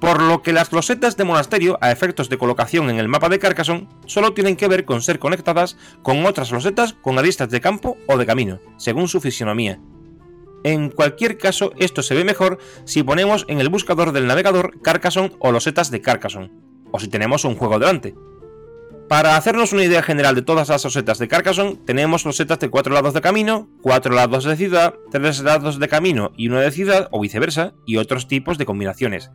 Por 0.00 0.22
lo 0.22 0.42
que 0.42 0.52
las 0.52 0.72
losetas 0.72 1.16
de 1.16 1.24
monasterio, 1.24 1.76
a 1.80 1.90
efectos 1.90 2.28
de 2.28 2.38
colocación 2.38 2.88
en 2.88 2.98
el 2.98 3.08
mapa 3.08 3.28
de 3.28 3.40
Carcassonne, 3.40 3.88
solo 4.06 4.32
tienen 4.32 4.54
que 4.54 4.68
ver 4.68 4.84
con 4.84 5.02
ser 5.02 5.18
conectadas 5.18 5.76
con 6.02 6.24
otras 6.24 6.52
losetas 6.52 6.92
con 6.92 7.18
aristas 7.18 7.50
de 7.50 7.60
campo 7.60 7.96
o 8.06 8.16
de 8.16 8.26
camino, 8.26 8.60
según 8.76 9.08
su 9.08 9.20
fisionomía. 9.20 9.80
En 10.62 10.90
cualquier 10.90 11.36
caso, 11.36 11.72
esto 11.78 12.02
se 12.02 12.14
ve 12.14 12.24
mejor 12.24 12.58
si 12.84 13.02
ponemos 13.02 13.44
en 13.48 13.60
el 13.60 13.68
buscador 13.68 14.12
del 14.12 14.26
navegador 14.26 14.80
Carcassonne 14.82 15.32
o 15.40 15.50
losetas 15.50 15.90
de 15.90 16.00
Carcassonne, 16.00 16.52
o 16.92 17.00
si 17.00 17.08
tenemos 17.08 17.44
un 17.44 17.56
juego 17.56 17.78
delante. 17.78 18.14
Para 19.08 19.36
hacernos 19.36 19.72
una 19.72 19.84
idea 19.84 20.02
general 20.02 20.34
de 20.34 20.42
todas 20.42 20.68
las 20.68 20.84
losetas 20.84 21.18
de 21.18 21.28
Carcassonne, 21.28 21.78
tenemos 21.86 22.26
losetas 22.26 22.58
de 22.58 22.68
4 22.68 22.92
lados 22.92 23.14
de 23.14 23.22
camino, 23.22 23.66
4 23.80 24.14
lados 24.14 24.44
de 24.44 24.54
ciudad, 24.54 24.94
3 25.10 25.40
lados 25.40 25.78
de 25.78 25.88
camino 25.88 26.30
y 26.36 26.48
1 26.48 26.60
de 26.60 26.70
ciudad, 26.70 27.08
o 27.10 27.20
viceversa, 27.20 27.72
y 27.86 27.96
otros 27.96 28.28
tipos 28.28 28.58
de 28.58 28.66
combinaciones. 28.66 29.30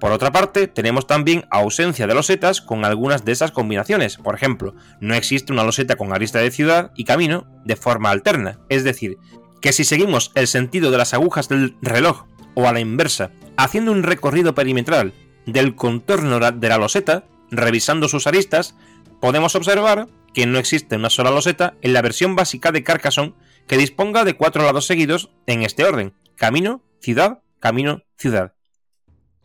Por 0.00 0.10
otra 0.10 0.32
parte, 0.32 0.66
tenemos 0.66 1.06
también 1.06 1.44
ausencia 1.48 2.08
de 2.08 2.14
losetas 2.14 2.60
con 2.60 2.84
algunas 2.84 3.24
de 3.24 3.30
esas 3.30 3.52
combinaciones. 3.52 4.16
Por 4.16 4.34
ejemplo, 4.34 4.74
no 5.00 5.14
existe 5.14 5.52
una 5.52 5.62
loseta 5.62 5.94
con 5.94 6.12
arista 6.12 6.40
de 6.40 6.50
ciudad 6.50 6.90
y 6.96 7.04
camino 7.04 7.46
de 7.64 7.76
forma 7.76 8.10
alterna, 8.10 8.58
es 8.68 8.82
decir, 8.82 9.18
que 9.60 9.72
si 9.72 9.84
seguimos 9.84 10.32
el 10.34 10.48
sentido 10.48 10.90
de 10.90 10.98
las 10.98 11.14
agujas 11.14 11.48
del 11.48 11.76
reloj 11.82 12.26
o 12.54 12.66
a 12.66 12.72
la 12.72 12.80
inversa, 12.80 13.30
haciendo 13.56 13.92
un 13.92 14.02
recorrido 14.02 14.56
perimetral 14.56 15.14
del 15.46 15.76
contorno 15.76 16.40
de 16.40 16.68
la 16.68 16.78
loseta, 16.78 17.24
revisando 17.50 18.08
sus 18.08 18.26
aristas, 18.26 18.76
podemos 19.20 19.54
observar 19.54 20.08
que 20.34 20.46
no 20.46 20.58
existe 20.58 20.96
una 20.96 21.10
sola 21.10 21.30
loseta 21.30 21.74
en 21.82 21.92
la 21.92 22.02
versión 22.02 22.36
básica 22.36 22.72
de 22.72 22.82
Carcassonne 22.82 23.34
que 23.66 23.76
disponga 23.76 24.24
de 24.24 24.34
cuatro 24.34 24.62
lados 24.62 24.86
seguidos 24.86 25.30
en 25.46 25.62
este 25.62 25.84
orden, 25.84 26.14
camino, 26.36 26.82
ciudad, 27.00 27.42
camino, 27.60 28.02
ciudad. 28.16 28.54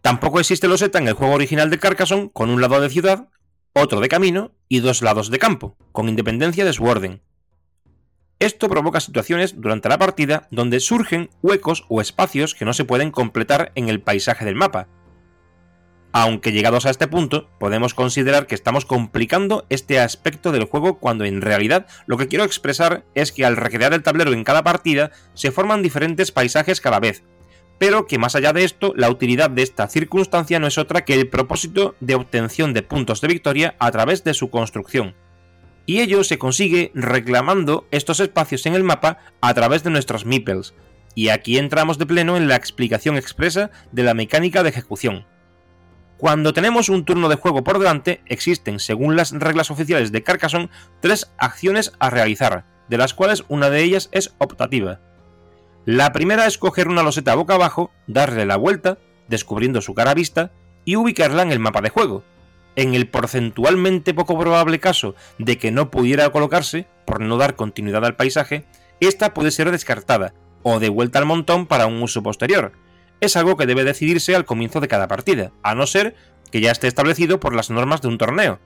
Tampoco 0.02 0.40
existe 0.40 0.68
loseta 0.68 1.00
en 1.00 1.08
el 1.08 1.14
juego 1.14 1.34
original 1.34 1.70
de 1.70 1.80
Carcassonne 1.80 2.30
con 2.34 2.50
un 2.50 2.62
lado 2.62 2.80
de 2.82 2.90
ciudad, 2.90 3.30
otro 3.74 4.00
de 4.02 4.10
camino 4.10 4.52
y 4.68 4.80
dos 4.80 5.02
lados 5.02 5.32
de 5.32 5.40
campo, 5.40 5.78
con 5.92 6.10
independencia 6.10 6.66
de 6.66 6.74
su 6.74 6.84
orden. 6.86 7.22
Esto 8.40 8.68
provoca 8.68 9.00
situaciones 9.00 9.60
durante 9.62 9.90
la 9.90 9.98
partida 9.98 10.48
donde 10.52 10.80
surgen 10.80 11.30
huecos 11.42 11.86
o 11.88 12.02
espacios 12.02 12.56
que 12.56 12.66
no 12.66 12.74
se 12.74 12.84
pueden 12.84 13.12
completar 13.12 13.72
en 13.76 13.88
el 13.88 14.02
paisaje 14.02 14.44
del 14.44 14.56
mapa. 14.56 14.90
Aunque 16.16 16.52
llegados 16.52 16.86
a 16.86 16.92
este 16.92 17.08
punto, 17.08 17.50
podemos 17.60 17.96
considerar 17.96 18.46
que 18.46 18.54
estamos 18.54 18.86
complicando 18.86 19.66
este 19.70 20.00
aspecto 20.00 20.52
del 20.52 20.66
juego 20.66 21.00
cuando 21.00 21.26
en 21.26 21.42
realidad 21.42 21.88
lo 22.06 22.18
que 22.18 22.28
quiero 22.28 22.46
expresar 22.46 23.04
es 23.16 23.32
que 23.32 23.46
al 23.46 23.58
recrear 23.58 23.94
el 23.94 24.04
tablero 24.04 24.32
en 24.32 24.44
cada 24.44 24.64
partida 24.64 25.10
se 25.34 25.50
forman 25.50 25.82
diferentes 25.82 26.32
paisajes 26.32 26.82
cada 26.82 27.00
vez, 27.00 27.24
pero 27.80 28.06
que 28.06 28.20
más 28.20 28.36
allá 28.36 28.54
de 28.54 28.64
esto, 28.64 28.94
la 28.96 29.10
utilidad 29.10 29.50
de 29.50 29.64
esta 29.64 29.88
circunstancia 29.88 30.60
no 30.60 30.68
es 30.68 30.78
otra 30.78 31.04
que 31.04 31.16
el 31.16 31.30
propósito 31.30 31.96
de 32.00 32.14
obtención 32.14 32.76
de 32.76 32.84
puntos 32.84 33.20
de 33.20 33.30
victoria 33.30 33.76
a 33.80 33.90
través 33.90 34.24
de 34.24 34.36
su 34.36 34.52
construcción. 34.52 35.16
Y 35.88 36.02
ello 36.02 36.24
se 36.24 36.38
consigue 36.38 36.92
reclamando 36.94 37.88
estos 37.90 38.20
espacios 38.20 38.68
en 38.68 38.76
el 38.76 38.84
mapa 38.84 39.18
a 39.42 39.52
través 39.56 39.84
de 39.84 39.90
nuestros 39.90 40.28
meeples, 40.28 40.76
y 41.16 41.30
aquí 41.30 41.58
entramos 41.58 41.98
de 41.98 42.06
pleno 42.06 42.38
en 42.38 42.48
la 42.48 42.56
explicación 42.56 43.18
expresa 43.18 43.72
de 43.92 44.04
la 44.04 44.14
mecánica 44.14 44.62
de 44.62 44.70
ejecución. 44.70 45.26
Cuando 46.18 46.54
tenemos 46.54 46.90
un 46.90 47.06
turno 47.06 47.28
de 47.28 47.36
juego 47.36 47.64
por 47.64 47.80
delante, 47.80 48.22
existen, 48.28 48.80
según 48.80 49.16
las 49.16 49.32
reglas 49.32 49.72
oficiales 49.72 50.12
de 50.12 50.24
Carcassonne, 50.24 50.70
tres 51.02 51.32
acciones 51.38 51.94
a 52.00 52.10
realizar, 52.10 52.66
de 52.88 52.98
las 52.98 53.14
cuales 53.14 53.44
una 53.50 53.70
de 53.70 53.84
ellas 53.84 54.10
es 54.12 54.34
optativa. 54.38 55.00
La 55.86 56.14
primera 56.14 56.46
es 56.46 56.58
coger 56.58 56.88
una 56.88 57.04
loseta 57.04 57.36
boca 57.36 57.56
abajo, 57.56 57.92
darle 58.08 58.46
la 58.46 58.56
vuelta, 58.56 59.00
descubriendo 59.28 59.82
su 59.82 59.94
cara 59.94 60.14
vista, 60.14 60.52
y 60.86 60.96
ubicarla 60.96 61.42
en 61.42 61.52
el 61.52 61.60
mapa 61.60 61.82
de 61.82 61.90
juego. 61.90 62.24
En 62.76 62.94
el 62.94 63.08
porcentualmente 63.08 64.14
poco 64.14 64.40
probable 64.40 64.80
caso 64.80 65.16
de 65.40 65.58
que 65.58 65.72
no 65.72 65.92
pudiera 65.92 66.30
colocarse, 66.30 66.88
por 67.06 67.20
no 67.20 67.38
dar 67.38 67.56
continuidad 67.56 68.06
al 68.06 68.16
paisaje, 68.16 68.66
esta 69.00 69.34
puede 69.34 69.52
ser 69.52 69.72
descartada, 69.72 70.34
o 70.64 70.80
devuelta 70.80 71.20
al 71.20 71.26
montón 71.26 71.66
para 71.68 71.86
un 71.86 72.02
uso 72.02 72.24
posterior. 72.24 72.72
Es 73.24 73.38
algo 73.38 73.56
que 73.56 73.66
debe 73.66 73.86
decidirse 73.86 74.36
al 74.36 74.44
comienzo 74.44 74.82
de 74.82 74.90
cada 74.90 75.08
partida, 75.08 75.54
a 75.64 75.76
no 75.76 75.88
ser 75.88 76.14
que 76.52 76.60
ya 76.60 76.72
esté 76.72 76.90
establecido 76.90 77.40
por 77.40 77.56
las 77.56 77.70
normas 77.70 78.02
de 78.02 78.10
un 78.10 78.18
torneo. 78.18 78.60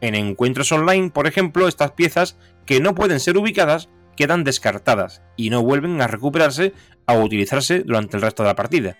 En 0.00 0.16
encuentros 0.16 0.72
online, 0.72 1.10
por 1.10 1.28
ejemplo, 1.28 1.68
estas 1.68 1.92
piezas 1.92 2.36
que 2.66 2.80
no 2.80 2.96
pueden 2.96 3.20
ser 3.20 3.38
ubicadas 3.38 3.90
quedan 4.16 4.42
descartadas 4.42 5.22
y 5.36 5.50
no 5.50 5.62
vuelven 5.62 6.02
a 6.02 6.08
recuperarse 6.08 6.72
o 7.06 7.20
utilizarse 7.20 7.84
durante 7.84 8.16
el 8.16 8.24
resto 8.24 8.42
de 8.42 8.48
la 8.48 8.56
partida. 8.56 8.98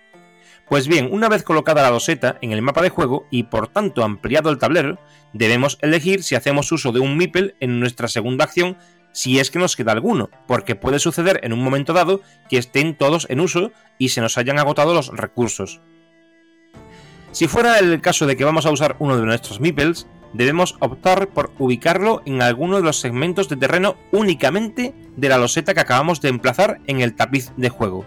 Pues 0.69 0.87
bien, 0.87 1.09
una 1.11 1.27
vez 1.27 1.43
colocada 1.43 1.81
la 1.81 1.91
loseta 1.91 2.37
en 2.41 2.53
el 2.53 2.61
mapa 2.61 2.81
de 2.81 2.89
juego 2.89 3.27
y 3.29 3.43
por 3.43 3.67
tanto 3.67 4.01
ampliado 4.01 4.49
el 4.49 4.59
tablero, 4.59 4.97
debemos 5.33 5.77
elegir 5.81 6.23
si 6.23 6.35
hacemos 6.35 6.71
uso 6.71 6.93
de 6.93 7.01
un 7.01 7.17
meeple 7.17 7.55
en 7.59 7.81
nuestra 7.81 8.07
segunda 8.07 8.45
acción 8.45 8.77
si 9.15 9.39
es 9.39 9.49
que 9.49 9.59
nos 9.59 9.77
queda 9.77 9.93
alguno, 9.93 10.29
porque 10.45 10.75
puede 10.75 10.99
suceder 10.99 11.39
en 11.43 11.53
un 11.53 11.63
momento 11.63 11.93
dado 11.93 12.19
que 12.49 12.57
estén 12.57 12.97
todos 12.97 13.27
en 13.29 13.39
uso 13.39 13.71
y 13.97 14.09
se 14.09 14.19
nos 14.19 14.37
hayan 14.37 14.59
agotado 14.59 14.93
los 14.93 15.07
recursos. 15.07 15.79
Si 17.31 17.47
fuera 17.47 17.79
el 17.79 18.01
caso 18.01 18.27
de 18.27 18.35
que 18.35 18.43
vamos 18.43 18.65
a 18.65 18.71
usar 18.71 18.97
uno 18.99 19.17
de 19.17 19.25
nuestros 19.25 19.61
meeples, 19.61 20.05
debemos 20.33 20.75
optar 20.81 21.29
por 21.29 21.53
ubicarlo 21.59 22.23
en 22.25 22.41
alguno 22.41 22.75
de 22.75 22.83
los 22.83 22.99
segmentos 22.99 23.47
de 23.47 23.55
terreno 23.55 23.95
únicamente 24.11 24.93
de 25.15 25.29
la 25.29 25.37
loseta 25.37 25.73
que 25.73 25.79
acabamos 25.79 26.19
de 26.19 26.27
emplazar 26.27 26.81
en 26.85 26.99
el 26.99 27.15
tapiz 27.15 27.53
de 27.55 27.69
juego. 27.69 28.05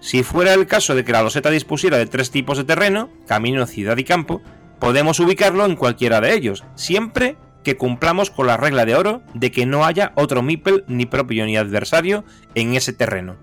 Si 0.00 0.22
fuera 0.22 0.52
el 0.52 0.66
caso 0.66 0.94
de 0.94 1.02
que 1.02 1.12
la 1.12 1.22
loseta 1.22 1.48
dispusiera 1.48 1.96
de 1.96 2.06
tres 2.06 2.30
tipos 2.30 2.58
de 2.58 2.64
terreno, 2.64 3.08
camino, 3.26 3.66
ciudad 3.66 3.96
y 3.96 4.04
campo, 4.04 4.42
podemos 4.80 5.18
ubicarlo 5.18 5.64
en 5.64 5.76
cualquiera 5.76 6.20
de 6.20 6.34
ellos, 6.34 6.62
siempre 6.74 7.38
que 7.62 7.76
cumplamos 7.76 8.30
con 8.30 8.46
la 8.46 8.56
regla 8.56 8.84
de 8.84 8.94
oro 8.94 9.22
de 9.34 9.50
que 9.50 9.66
no 9.66 9.84
haya 9.84 10.12
otro 10.16 10.42
meeple 10.42 10.84
ni 10.86 11.06
propio 11.06 11.46
ni 11.46 11.56
adversario 11.56 12.24
en 12.54 12.74
ese 12.74 12.92
terreno. 12.92 13.36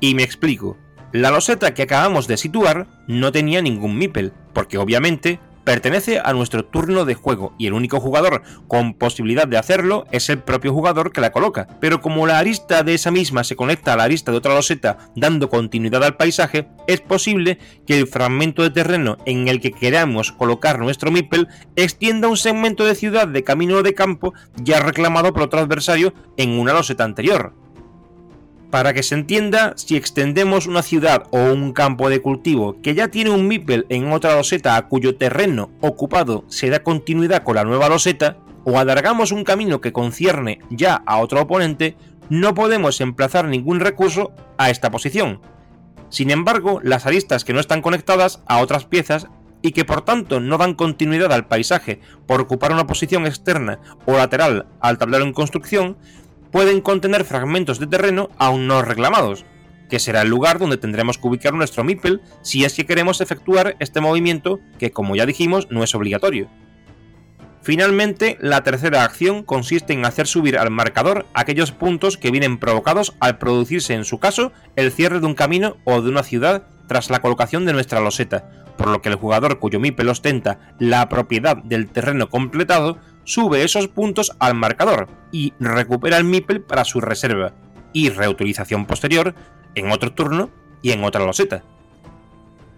Y 0.00 0.14
me 0.14 0.22
explico. 0.22 0.78
La 1.12 1.30
loseta 1.30 1.74
que 1.74 1.82
acabamos 1.82 2.26
de 2.26 2.38
situar 2.38 2.86
no 3.06 3.32
tenía 3.32 3.60
ningún 3.60 3.98
meeple, 3.98 4.32
porque 4.54 4.78
obviamente 4.78 5.40
pertenece 5.64 6.20
a 6.22 6.32
nuestro 6.32 6.64
turno 6.64 7.04
de 7.04 7.14
juego 7.14 7.54
y 7.58 7.66
el 7.66 7.72
único 7.72 8.00
jugador 8.00 8.42
con 8.68 8.94
posibilidad 8.94 9.46
de 9.46 9.58
hacerlo 9.58 10.06
es 10.10 10.28
el 10.28 10.38
propio 10.38 10.72
jugador 10.72 11.12
que 11.12 11.20
la 11.20 11.32
coloca. 11.32 11.68
Pero 11.80 12.00
como 12.00 12.26
la 12.26 12.38
arista 12.38 12.82
de 12.82 12.94
esa 12.94 13.10
misma 13.10 13.44
se 13.44 13.56
conecta 13.56 13.92
a 13.92 13.96
la 13.96 14.04
arista 14.04 14.30
de 14.30 14.38
otra 14.38 14.54
loseta 14.54 14.98
dando 15.16 15.48
continuidad 15.48 16.04
al 16.04 16.16
paisaje, 16.16 16.68
es 16.86 17.00
posible 17.00 17.58
que 17.86 17.98
el 17.98 18.06
fragmento 18.06 18.62
de 18.62 18.70
terreno 18.70 19.18
en 19.26 19.48
el 19.48 19.60
que 19.60 19.72
queramos 19.72 20.32
colocar 20.32 20.78
nuestro 20.78 21.10
meeple 21.10 21.46
extienda 21.76 22.28
un 22.28 22.36
segmento 22.36 22.84
de 22.84 22.94
ciudad 22.94 23.28
de 23.28 23.44
camino 23.44 23.78
o 23.78 23.82
de 23.82 23.94
campo 23.94 24.34
ya 24.56 24.80
reclamado 24.80 25.32
por 25.32 25.42
otro 25.42 25.60
adversario 25.60 26.12
en 26.36 26.58
una 26.58 26.72
loseta 26.72 27.04
anterior. 27.04 27.61
Para 28.72 28.94
que 28.94 29.02
se 29.02 29.14
entienda, 29.14 29.74
si 29.76 29.96
extendemos 29.96 30.66
una 30.66 30.80
ciudad 30.80 31.24
o 31.30 31.52
un 31.52 31.74
campo 31.74 32.08
de 32.08 32.22
cultivo 32.22 32.80
que 32.80 32.94
ya 32.94 33.08
tiene 33.08 33.28
un 33.28 33.46
meeple 33.46 33.84
en 33.90 34.10
otra 34.10 34.34
loseta 34.34 34.78
a 34.78 34.88
cuyo 34.88 35.14
terreno 35.14 35.70
ocupado 35.82 36.46
se 36.48 36.70
da 36.70 36.82
continuidad 36.82 37.42
con 37.42 37.56
la 37.56 37.64
nueva 37.64 37.90
loseta, 37.90 38.38
o 38.64 38.78
alargamos 38.78 39.30
un 39.30 39.44
camino 39.44 39.82
que 39.82 39.92
concierne 39.92 40.60
ya 40.70 41.02
a 41.04 41.18
otro 41.18 41.42
oponente, 41.42 41.98
no 42.30 42.54
podemos 42.54 43.02
emplazar 43.02 43.46
ningún 43.46 43.78
recurso 43.78 44.32
a 44.56 44.70
esta 44.70 44.90
posición. 44.90 45.42
Sin 46.08 46.30
embargo, 46.30 46.80
las 46.82 47.04
aristas 47.04 47.44
que 47.44 47.52
no 47.52 47.60
están 47.60 47.82
conectadas 47.82 48.40
a 48.46 48.62
otras 48.62 48.86
piezas 48.86 49.26
y 49.60 49.72
que 49.72 49.84
por 49.84 50.00
tanto 50.00 50.40
no 50.40 50.56
dan 50.56 50.72
continuidad 50.74 51.30
al 51.32 51.46
paisaje 51.46 52.00
por 52.26 52.40
ocupar 52.40 52.72
una 52.72 52.86
posición 52.86 53.26
externa 53.26 53.80
o 54.06 54.16
lateral 54.16 54.66
al 54.80 54.96
tablero 54.96 55.24
en 55.24 55.34
construcción, 55.34 55.98
pueden 56.52 56.80
contener 56.80 57.24
fragmentos 57.24 57.80
de 57.80 57.88
terreno 57.88 58.30
aún 58.38 58.68
no 58.68 58.82
reclamados, 58.82 59.44
que 59.90 59.98
será 59.98 60.22
el 60.22 60.28
lugar 60.28 60.58
donde 60.58 60.76
tendremos 60.76 61.18
que 61.18 61.26
ubicar 61.26 61.54
nuestro 61.54 61.82
meeple 61.82 62.20
si 62.42 62.64
es 62.64 62.74
que 62.74 62.86
queremos 62.86 63.20
efectuar 63.20 63.74
este 63.80 64.00
movimiento 64.00 64.60
que, 64.78 64.92
como 64.92 65.16
ya 65.16 65.26
dijimos, 65.26 65.66
no 65.70 65.82
es 65.82 65.94
obligatorio. 65.94 66.48
Finalmente, 67.62 68.38
la 68.40 68.64
tercera 68.64 69.04
acción 69.04 69.44
consiste 69.44 69.92
en 69.92 70.04
hacer 70.04 70.26
subir 70.26 70.58
al 70.58 70.70
marcador 70.70 71.26
aquellos 71.32 71.70
puntos 71.70 72.18
que 72.18 72.30
vienen 72.32 72.58
provocados 72.58 73.14
al 73.20 73.38
producirse, 73.38 73.94
en 73.94 74.04
su 74.04 74.18
caso, 74.18 74.52
el 74.74 74.90
cierre 74.92 75.20
de 75.20 75.26
un 75.26 75.34
camino 75.34 75.76
o 75.84 76.02
de 76.02 76.10
una 76.10 76.24
ciudad 76.24 76.66
tras 76.88 77.08
la 77.08 77.20
colocación 77.20 77.64
de 77.64 77.72
nuestra 77.72 78.00
loseta, 78.00 78.50
por 78.76 78.88
lo 78.88 79.00
que 79.00 79.10
el 79.10 79.14
jugador 79.14 79.60
cuyo 79.60 79.78
MIPEL 79.78 80.08
ostenta 80.08 80.74
la 80.80 81.08
propiedad 81.08 81.56
del 81.56 81.88
terreno 81.88 82.28
completado 82.28 82.98
sube 83.24 83.64
esos 83.64 83.88
puntos 83.88 84.32
al 84.38 84.54
marcador 84.54 85.08
y 85.30 85.52
recupera 85.60 86.16
el 86.16 86.24
MIPEL 86.24 86.62
para 86.62 86.84
su 86.84 87.00
reserva 87.00 87.54
y 87.92 88.10
reutilización 88.10 88.86
posterior 88.86 89.34
en 89.74 89.90
otro 89.90 90.12
turno 90.12 90.50
y 90.82 90.92
en 90.92 91.04
otra 91.04 91.24
loseta. 91.24 91.62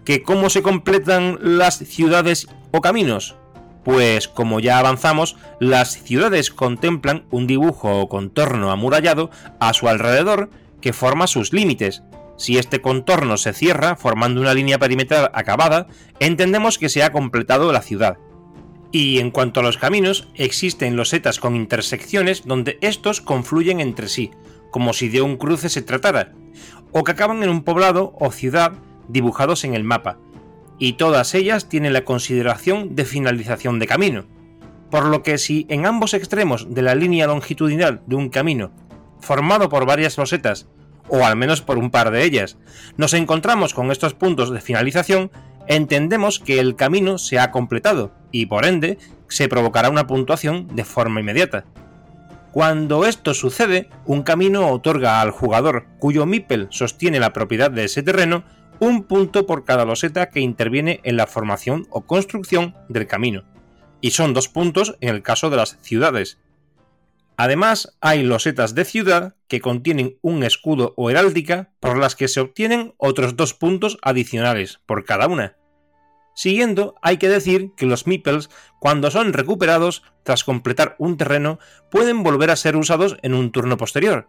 ¿Que 0.04 0.22
cómo 0.22 0.50
se 0.50 0.62
completan 0.62 1.38
las 1.40 1.78
ciudades 1.78 2.48
o 2.72 2.80
caminos? 2.80 3.36
Pues 3.84 4.28
como 4.28 4.60
ya 4.60 4.78
avanzamos, 4.78 5.36
las 5.60 6.02
ciudades 6.02 6.50
contemplan 6.50 7.24
un 7.30 7.46
dibujo 7.46 8.00
o 8.00 8.08
contorno 8.08 8.70
amurallado 8.70 9.30
a 9.60 9.72
su 9.74 9.88
alrededor 9.88 10.50
que 10.80 10.92
forma 10.92 11.26
sus 11.26 11.52
límites. 11.52 12.02
Si 12.36 12.58
este 12.58 12.80
contorno 12.80 13.36
se 13.36 13.52
cierra 13.52 13.96
formando 13.96 14.40
una 14.40 14.54
línea 14.54 14.78
perimetral 14.78 15.30
acabada, 15.34 15.86
entendemos 16.18 16.78
que 16.78 16.88
se 16.88 17.02
ha 17.02 17.12
completado 17.12 17.72
la 17.72 17.82
ciudad. 17.82 18.18
Y 18.94 19.18
en 19.18 19.32
cuanto 19.32 19.58
a 19.58 19.62
los 19.64 19.76
caminos, 19.76 20.28
existen 20.36 20.94
losetas 20.94 21.40
con 21.40 21.56
intersecciones 21.56 22.44
donde 22.46 22.78
estos 22.80 23.20
confluyen 23.20 23.80
entre 23.80 24.06
sí, 24.06 24.30
como 24.70 24.92
si 24.92 25.08
de 25.08 25.20
un 25.20 25.36
cruce 25.36 25.68
se 25.68 25.82
tratara, 25.82 26.32
o 26.92 27.02
que 27.02 27.10
acaban 27.10 27.42
en 27.42 27.48
un 27.48 27.64
poblado 27.64 28.14
o 28.20 28.30
ciudad 28.30 28.74
dibujados 29.08 29.64
en 29.64 29.74
el 29.74 29.82
mapa, 29.82 30.20
y 30.78 30.92
todas 30.92 31.34
ellas 31.34 31.68
tienen 31.68 31.92
la 31.92 32.04
consideración 32.04 32.94
de 32.94 33.04
finalización 33.04 33.80
de 33.80 33.88
camino. 33.88 34.26
Por 34.92 35.06
lo 35.06 35.24
que 35.24 35.38
si 35.38 35.66
en 35.68 35.86
ambos 35.86 36.14
extremos 36.14 36.72
de 36.72 36.82
la 36.82 36.94
línea 36.94 37.26
longitudinal 37.26 38.00
de 38.06 38.14
un 38.14 38.28
camino, 38.28 38.70
formado 39.18 39.68
por 39.68 39.86
varias 39.86 40.16
losetas, 40.18 40.68
o 41.08 41.24
al 41.24 41.34
menos 41.34 41.62
por 41.62 41.78
un 41.78 41.90
par 41.90 42.12
de 42.12 42.22
ellas, 42.22 42.58
nos 42.96 43.12
encontramos 43.12 43.74
con 43.74 43.90
estos 43.90 44.14
puntos 44.14 44.50
de 44.50 44.60
finalización, 44.60 45.32
entendemos 45.68 46.38
que 46.38 46.61
el 46.61 46.76
camino 46.76 47.18
se 47.18 47.38
ha 47.38 47.50
completado 47.50 48.12
y 48.30 48.47
por 48.47 48.66
ende 48.66 48.99
se 49.28 49.49
provocará 49.49 49.90
una 49.90 50.06
puntuación 50.06 50.68
de 50.75 50.85
forma 50.85 51.21
inmediata. 51.21 51.64
Cuando 52.52 53.04
esto 53.04 53.35
sucede, 53.35 53.88
un 54.04 54.23
camino 54.23 54.68
otorga 54.68 55.21
al 55.21 55.33
jugador 55.33 55.87
cuyo 55.99 56.25
MIPEL 56.25 56.68
sostiene 56.71 57.18
la 57.18 57.33
propiedad 57.33 57.71
de 57.71 57.85
ese 57.85 58.02
terreno 58.02 58.44
un 58.78 59.04
punto 59.04 59.47
por 59.47 59.64
cada 59.64 59.85
loseta 59.85 60.30
que 60.30 60.40
interviene 60.40 61.00
en 61.04 61.16
la 61.16 61.26
formación 61.26 61.87
o 61.90 62.02
construcción 62.02 62.75
del 62.88 63.06
camino, 63.06 63.44
y 64.00 64.11
son 64.11 64.35
dos 64.35 64.49
puntos 64.49 64.97
en 65.00 65.09
el 65.14 65.23
caso 65.23 65.50
de 65.50 65.56
las 65.56 65.78
ciudades. 65.80 66.38
Además, 67.37 67.97
hay 68.00 68.23
losetas 68.23 68.75
de 68.75 68.85
ciudad 68.85 69.35
que 69.49 69.61
contienen 69.61 70.19
un 70.23 70.45
escudo 70.45 70.95
o 70.97 71.11
heráldica 71.11 71.73
por 71.81 71.99
las 71.99 72.14
que 72.14 72.29
se 72.29 72.41
obtienen 72.41 72.95
otros 72.97 73.37
dos 73.37 73.55
puntos 73.55 73.99
adicionales 74.03 74.81
por 74.87 75.05
cada 75.05 75.26
una. 75.26 75.57
Siguiendo, 76.37 76.95
hay 77.03 77.17
que 77.17 77.29
decir 77.29 77.73
que 77.76 77.87
los 77.87 78.07
meeples, 78.07 78.50
cuando 78.81 79.11
son 79.11 79.33
recuperados 79.33 80.03
tras 80.25 80.45
completar 80.45 80.97
un 80.99 81.17
terreno, 81.17 81.59
pueden 81.91 82.23
volver 82.23 82.50
a 82.50 82.57
ser 82.57 82.76
usados 82.76 83.17
en 83.23 83.35
un 83.35 83.53
turno 83.53 83.76
posterior. 83.76 84.29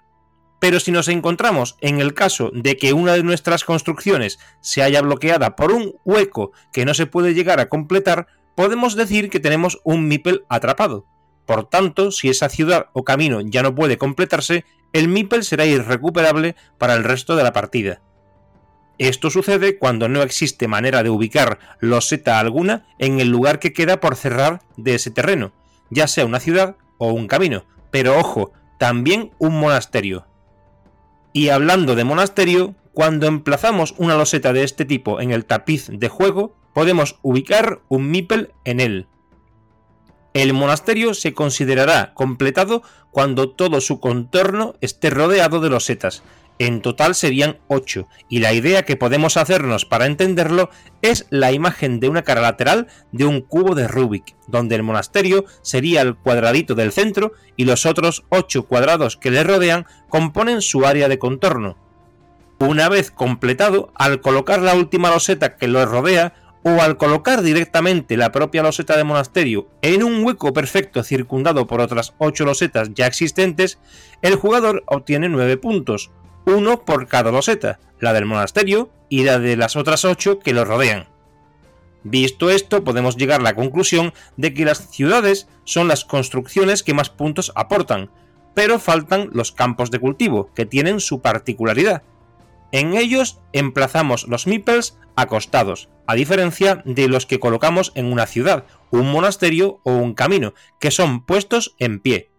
Pero 0.60 0.80
si 0.80 0.92
nos 0.92 1.08
encontramos 1.08 1.78
en 1.82 2.00
el 2.00 2.14
caso 2.14 2.52
de 2.54 2.78
que 2.78 2.94
una 2.94 3.14
de 3.14 3.24
nuestras 3.24 3.64
construcciones 3.64 4.40
se 4.62 4.84
haya 4.84 5.02
bloqueada 5.02 5.56
por 5.56 5.72
un 5.72 5.96
hueco 6.06 6.52
que 6.72 6.86
no 6.86 6.94
se 6.94 7.08
puede 7.08 7.34
llegar 7.34 7.60
a 7.60 7.70
completar, 7.70 8.28
podemos 8.56 8.96
decir 8.96 9.30
que 9.30 9.40
tenemos 9.40 9.80
un 9.84 10.08
meeple 10.08 10.42
atrapado. 10.48 11.06
Por 11.46 11.70
tanto, 11.70 12.12
si 12.12 12.30
esa 12.30 12.50
ciudad 12.50 12.88
o 12.94 13.04
camino 13.04 13.42
ya 13.42 13.62
no 13.62 13.76
puede 13.76 13.98
completarse, 13.98 14.66
el 14.94 15.08
meeple 15.08 15.44
será 15.44 15.66
irrecuperable 15.66 16.56
para 16.78 16.96
el 16.96 17.04
resto 17.04 17.36
de 17.36 17.44
la 17.44 17.54
partida. 17.54 18.02
Esto 18.98 19.30
sucede 19.30 19.78
cuando 19.78 20.08
no 20.08 20.22
existe 20.22 20.68
manera 20.68 21.04
de 21.04 21.10
ubicar 21.10 21.60
loseta 21.82 22.40
alguna 22.40 22.88
en 22.98 23.20
el 23.20 23.30
lugar 23.30 23.60
que 23.60 23.74
queda 23.74 24.00
por 24.00 24.16
cerrar 24.16 24.62
de 24.78 24.96
ese 24.96 25.12
terreno, 25.12 25.52
ya 25.90 26.08
sea 26.08 26.26
una 26.26 26.40
ciudad 26.40 26.78
o 26.98 27.12
un 27.12 27.28
camino, 27.28 27.66
pero 27.92 28.18
ojo, 28.18 28.54
también 28.80 29.32
un 29.38 29.60
monasterio. 29.60 30.26
Y 31.34 31.50
hablando 31.50 31.96
de 31.96 32.06
monasterio, 32.06 32.76
cuando 32.94 33.28
emplazamos 33.28 33.94
una 33.98 34.16
loseta 34.16 34.54
de 34.54 34.64
este 34.64 34.86
tipo 34.86 35.20
en 35.20 35.32
el 35.32 35.44
tapiz 35.44 35.90
de 35.92 36.08
juego, 36.08 36.56
podemos 36.74 37.20
ubicar 37.22 37.82
un 37.90 38.10
meeple 38.10 38.52
en 38.64 38.80
él. 38.80 39.08
El 40.36 40.52
monasterio 40.52 41.14
se 41.14 41.34
considerará 41.34 42.14
completado 42.14 42.84
cuando 43.10 43.52
todo 43.52 43.80
su 43.80 44.02
contorno 44.02 44.76
esté 44.82 45.10
rodeado 45.10 45.62
de 45.62 45.70
losetas, 45.70 46.24
en 46.60 46.82
total 46.82 47.16
serían 47.16 47.60
8, 47.70 48.06
y 48.28 48.40
la 48.40 48.52
idea 48.52 48.84
que 48.84 48.98
podemos 48.98 49.38
hacernos 49.38 49.86
para 49.86 50.08
entenderlo 50.08 50.70
es 51.02 51.26
la 51.30 51.54
imagen 51.54 52.02
de 52.02 52.10
una 52.10 52.24
cara 52.24 52.42
lateral 52.42 52.88
de 53.14 53.24
un 53.24 53.40
cubo 53.40 53.76
de 53.76 53.88
Rubik, 53.88 54.36
donde 54.48 54.76
el 54.76 54.84
monasterio 54.84 55.46
sería 55.62 56.02
el 56.02 56.18
cuadradito 56.18 56.76
del 56.76 56.92
centro 56.92 57.32
y 57.56 57.64
los 57.64 57.86
otros 57.86 58.26
8 58.28 58.64
cuadrados 58.64 59.16
que 59.16 59.32
le 59.32 59.42
rodean 59.42 59.86
componen 60.10 60.62
su 60.62 60.86
área 60.86 61.08
de 61.08 61.18
contorno. 61.18 61.78
Una 62.60 62.90
vez 62.90 63.10
completado, 63.10 63.94
al 63.96 64.20
colocar 64.20 64.62
la 64.62 64.76
última 64.76 65.12
loseta 65.12 65.56
que 65.56 65.70
lo 65.70 65.86
rodea, 65.86 66.34
o 66.68 66.82
al 66.82 66.98
colocar 66.98 67.44
directamente 67.44 68.18
la 68.18 68.32
propia 68.32 68.64
loseta 68.64 68.98
de 68.98 69.04
monasterio 69.04 69.68
en 69.84 70.02
un 70.02 70.26
hueco 70.26 70.52
perfecto 70.52 71.04
circundado 71.04 71.68
por 71.68 71.80
otras 71.80 72.16
8 72.18 72.44
losetas 72.44 72.90
ya 72.96 73.06
existentes, 73.06 73.78
el 74.24 74.36
jugador 74.36 74.84
obtiene 74.88 75.30
9 75.30 75.58
puntos, 75.58 76.10
uno 76.48 76.84
por 76.84 77.08
cada 77.08 77.32
loseta, 77.32 77.80
la 78.00 78.14
del 78.14 78.26
monasterio 78.26 78.90
y 79.10 79.26
la 79.26 79.38
de 79.38 79.58
las 79.58 79.76
otras 79.76 80.06
ocho 80.06 80.40
que 80.40 80.54
lo 80.54 80.66
rodean. 80.66 81.08
Visto 82.04 82.50
esto, 82.50 82.84
podemos 82.84 83.16
llegar 83.16 83.42
a 83.42 83.44
la 83.44 83.56
conclusión 83.56 84.12
de 84.36 84.56
que 84.56 84.66
las 84.66 84.90
ciudades 84.90 85.48
son 85.66 85.88
las 85.88 86.04
construcciones 86.04 86.82
que 86.82 86.96
más 86.96 87.12
puntos 87.12 87.52
aportan, 87.54 88.10
pero 88.56 88.80
faltan 88.80 89.30
los 89.34 89.52
campos 89.52 89.92
de 89.92 90.00
cultivo, 90.00 90.50
que 90.56 90.66
tienen 90.66 91.00
su 91.00 91.22
particularidad. 91.22 92.02
En 92.76 92.94
ellos 92.98 93.40
emplazamos 93.54 94.28
los 94.28 94.48
meeples 94.48 94.98
acostados, 95.16 95.88
a 96.08 96.16
diferencia 96.16 96.84
de 96.84 97.08
los 97.08 97.26
que 97.26 97.40
colocamos 97.40 97.94
en 97.96 98.06
una 98.06 98.26
ciudad, 98.26 98.66
un 98.92 99.10
monasterio 99.10 99.80
o 99.84 99.94
un 99.94 100.14
camino, 100.14 100.54
que 100.82 100.92
son 100.92 101.26
puestos 101.26 101.78
en 101.80 102.02
pie. 102.02 102.32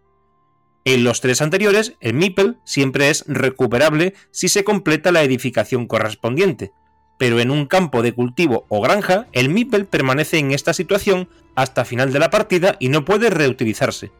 En 0.85 1.03
los 1.03 1.21
tres 1.21 1.41
anteriores, 1.41 1.95
el 2.01 2.13
meeple 2.13 2.53
siempre 2.65 3.09
es 3.09 3.23
recuperable 3.25 4.13
si 4.29 4.47
se 4.47 4.63
completa 4.63 5.11
la 5.11 5.23
edificación 5.23 5.87
correspondiente, 5.87 6.71
pero 7.17 7.39
en 7.39 7.49
un 7.49 7.65
campo 7.65 8.03
de 8.03 8.13
cultivo 8.13 8.67
o 8.69 8.79
granja, 8.79 9.25
el 9.31 9.49
meeple 9.49 9.85
permanece 9.85 10.37
en 10.37 10.51
esta 10.51 10.75
situación 10.75 11.29
hasta 11.55 11.83
final 11.83 12.13
de 12.13 12.19
la 12.19 12.29
partida 12.29 12.75
y 12.79 12.89
no 12.89 13.05
puede 13.05 13.31
reutilizarse. 13.31 14.11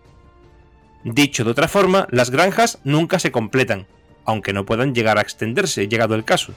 Dicho 1.03 1.43
de 1.43 1.51
otra 1.51 1.67
forma, 1.67 2.07
las 2.09 2.31
granjas 2.31 2.79
nunca 2.83 3.19
se 3.19 3.31
completan, 3.31 3.85
aunque 4.27 4.53
no 4.53 4.65
puedan 4.65 4.93
llegar 4.93 5.17
a 5.17 5.21
extenderse, 5.21 5.87
llegado 5.87 6.13
el 6.13 6.25
caso. 6.25 6.53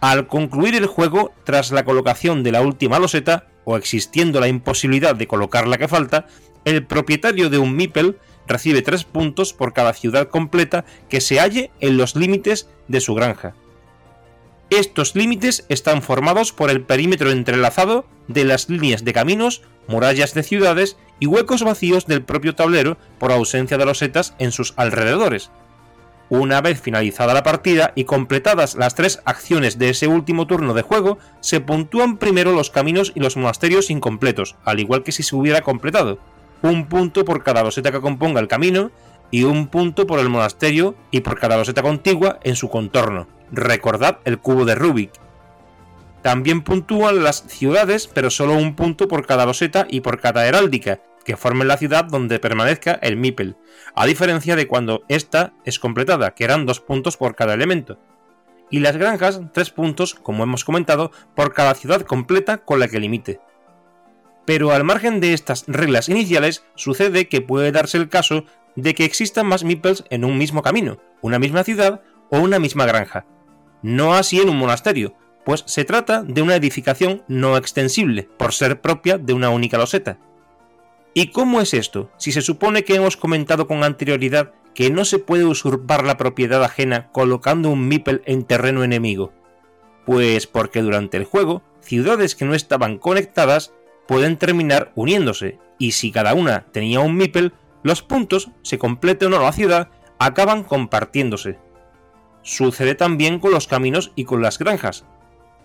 Al 0.00 0.26
concluir 0.26 0.74
el 0.74 0.86
juego, 0.86 1.32
tras 1.44 1.70
la 1.70 1.84
colocación 1.86 2.42
de 2.42 2.52
la 2.52 2.60
última 2.60 2.98
loseta, 2.98 3.46
o 3.64 3.78
existiendo 3.78 4.40
la 4.40 4.48
imposibilidad 4.48 5.14
de 5.14 5.26
colocar 5.26 5.66
la 5.66 5.78
que 5.78 5.88
falta, 5.88 6.26
el 6.66 6.84
propietario 6.84 7.48
de 7.48 7.58
un 7.58 7.74
meeple 7.74 8.16
recibe 8.46 8.82
3 8.82 9.04
puntos 9.04 9.54
por 9.54 9.72
cada 9.72 9.94
ciudad 9.94 10.28
completa 10.28 10.84
que 11.08 11.22
se 11.22 11.40
halle 11.40 11.70
en 11.80 11.96
los 11.96 12.16
límites 12.16 12.68
de 12.88 13.00
su 13.00 13.14
granja. 13.14 13.54
Estos 14.68 15.14
límites 15.14 15.64
están 15.68 16.02
formados 16.02 16.52
por 16.52 16.70
el 16.70 16.82
perímetro 16.82 17.30
entrelazado 17.30 18.06
de 18.28 18.44
las 18.44 18.68
líneas 18.68 19.04
de 19.04 19.12
caminos, 19.12 19.62
murallas 19.86 20.34
de 20.34 20.42
ciudades 20.42 20.96
y 21.20 21.26
huecos 21.26 21.62
vacíos 21.62 22.06
del 22.06 22.22
propio 22.22 22.54
tablero 22.54 22.98
por 23.18 23.30
ausencia 23.30 23.78
de 23.78 23.86
losetas 23.86 24.34
en 24.38 24.52
sus 24.52 24.74
alrededores. 24.76 25.50
Una 26.30 26.62
vez 26.62 26.80
finalizada 26.80 27.34
la 27.34 27.42
partida 27.42 27.92
y 27.94 28.04
completadas 28.04 28.76
las 28.76 28.94
tres 28.94 29.20
acciones 29.26 29.78
de 29.78 29.90
ese 29.90 30.06
último 30.06 30.46
turno 30.46 30.72
de 30.72 30.82
juego, 30.82 31.18
se 31.40 31.60
puntúan 31.60 32.16
primero 32.16 32.52
los 32.52 32.70
caminos 32.70 33.12
y 33.14 33.20
los 33.20 33.36
monasterios 33.36 33.90
incompletos, 33.90 34.56
al 34.64 34.80
igual 34.80 35.02
que 35.02 35.12
si 35.12 35.22
se 35.22 35.36
hubiera 35.36 35.60
completado, 35.60 36.18
un 36.62 36.86
punto 36.86 37.24
por 37.26 37.42
cada 37.42 37.62
loseta 37.62 37.92
que 37.92 38.00
componga 38.00 38.40
el 38.40 38.48
camino 38.48 38.90
y 39.30 39.44
un 39.44 39.66
punto 39.66 40.06
por 40.06 40.18
el 40.18 40.30
monasterio 40.30 40.94
y 41.10 41.20
por 41.20 41.38
cada 41.38 41.58
loseta 41.58 41.82
contigua 41.82 42.38
en 42.42 42.56
su 42.56 42.70
contorno. 42.70 43.26
Recordad 43.52 44.18
el 44.24 44.38
cubo 44.38 44.64
de 44.64 44.74
Rubik. 44.74 45.12
También 46.22 46.62
puntúan 46.62 47.22
las 47.22 47.44
ciudades, 47.46 48.06
pero 48.06 48.30
solo 48.30 48.54
un 48.54 48.76
punto 48.76 49.08
por 49.08 49.26
cada 49.26 49.44
loseta 49.44 49.86
y 49.90 50.00
por 50.00 50.20
cada 50.20 50.46
heráldica, 50.46 51.00
que 51.24 51.36
formen 51.36 51.68
la 51.68 51.76
ciudad 51.76 52.04
donde 52.04 52.38
permanezca 52.38 52.98
el 53.02 53.16
Mipel, 53.16 53.56
a 53.94 54.06
diferencia 54.06 54.56
de 54.56 54.68
cuando 54.68 55.04
esta 55.08 55.52
es 55.64 55.78
completada, 55.78 56.34
que 56.34 56.44
eran 56.44 56.66
dos 56.66 56.80
puntos 56.80 57.16
por 57.16 57.34
cada 57.34 57.54
elemento. 57.54 57.98
Y 58.70 58.80
las 58.80 58.96
granjas, 58.96 59.40
tres 59.52 59.70
puntos, 59.70 60.14
como 60.14 60.42
hemos 60.42 60.64
comentado, 60.64 61.10
por 61.34 61.52
cada 61.52 61.74
ciudad 61.74 62.02
completa 62.02 62.58
con 62.58 62.80
la 62.80 62.88
que 62.88 63.00
limite. 63.00 63.40
Pero 64.44 64.72
al 64.72 64.84
margen 64.84 65.20
de 65.20 65.32
estas 65.32 65.64
reglas 65.66 66.08
iniciales, 66.08 66.64
sucede 66.74 67.28
que 67.28 67.40
puede 67.40 67.72
darse 67.72 67.96
el 67.96 68.08
caso 68.08 68.44
de 68.76 68.94
que 68.94 69.04
existan 69.04 69.46
más 69.46 69.64
meeples 69.64 70.04
en 70.10 70.24
un 70.24 70.36
mismo 70.36 70.62
camino, 70.62 70.98
una 71.22 71.38
misma 71.38 71.64
ciudad 71.64 72.02
o 72.30 72.38
una 72.38 72.58
misma 72.58 72.86
granja. 72.86 73.26
No 73.82 74.14
así 74.14 74.40
en 74.40 74.48
un 74.48 74.58
monasterio, 74.58 75.14
pues 75.44 75.62
se 75.66 75.84
trata 75.84 76.22
de 76.22 76.42
una 76.42 76.56
edificación 76.56 77.22
no 77.28 77.56
extensible, 77.56 78.28
por 78.38 78.52
ser 78.52 78.80
propia 78.80 79.18
de 79.18 79.32
una 79.32 79.50
única 79.50 79.78
loseta. 79.78 80.18
¿Y 81.14 81.28
cómo 81.28 81.60
es 81.60 81.74
esto? 81.74 82.10
Si 82.16 82.32
se 82.32 82.42
supone 82.42 82.82
que 82.82 82.96
hemos 82.96 83.16
comentado 83.16 83.68
con 83.68 83.84
anterioridad 83.84 84.52
que 84.74 84.90
no 84.90 85.04
se 85.04 85.20
puede 85.20 85.44
usurpar 85.44 86.04
la 86.04 86.16
propiedad 86.16 86.62
ajena 86.64 87.08
colocando 87.12 87.70
un 87.70 87.86
meeple 87.86 88.22
en 88.26 88.42
terreno 88.42 88.82
enemigo. 88.82 89.32
Pues 90.04 90.48
porque 90.48 90.82
durante 90.82 91.16
el 91.16 91.24
juego, 91.24 91.62
ciudades 91.80 92.34
que 92.34 92.44
no 92.44 92.54
estaban 92.54 92.98
conectadas 92.98 93.72
pueden 94.08 94.36
terminar 94.36 94.90
uniéndose, 94.96 95.58
y 95.78 95.92
si 95.92 96.10
cada 96.10 96.34
una 96.34 96.66
tenía 96.72 96.98
un 96.98 97.14
meeple, 97.14 97.52
los 97.84 98.02
puntos, 98.02 98.50
se 98.62 98.78
complete 98.78 99.26
o 99.26 99.30
no 99.30 99.40
la 99.40 99.52
ciudad, 99.52 99.90
acaban 100.18 100.64
compartiéndose. 100.64 101.58
Sucede 102.42 102.96
también 102.96 103.38
con 103.38 103.52
los 103.52 103.68
caminos 103.68 104.12
y 104.16 104.24
con 104.24 104.42
las 104.42 104.58
granjas. 104.58 105.04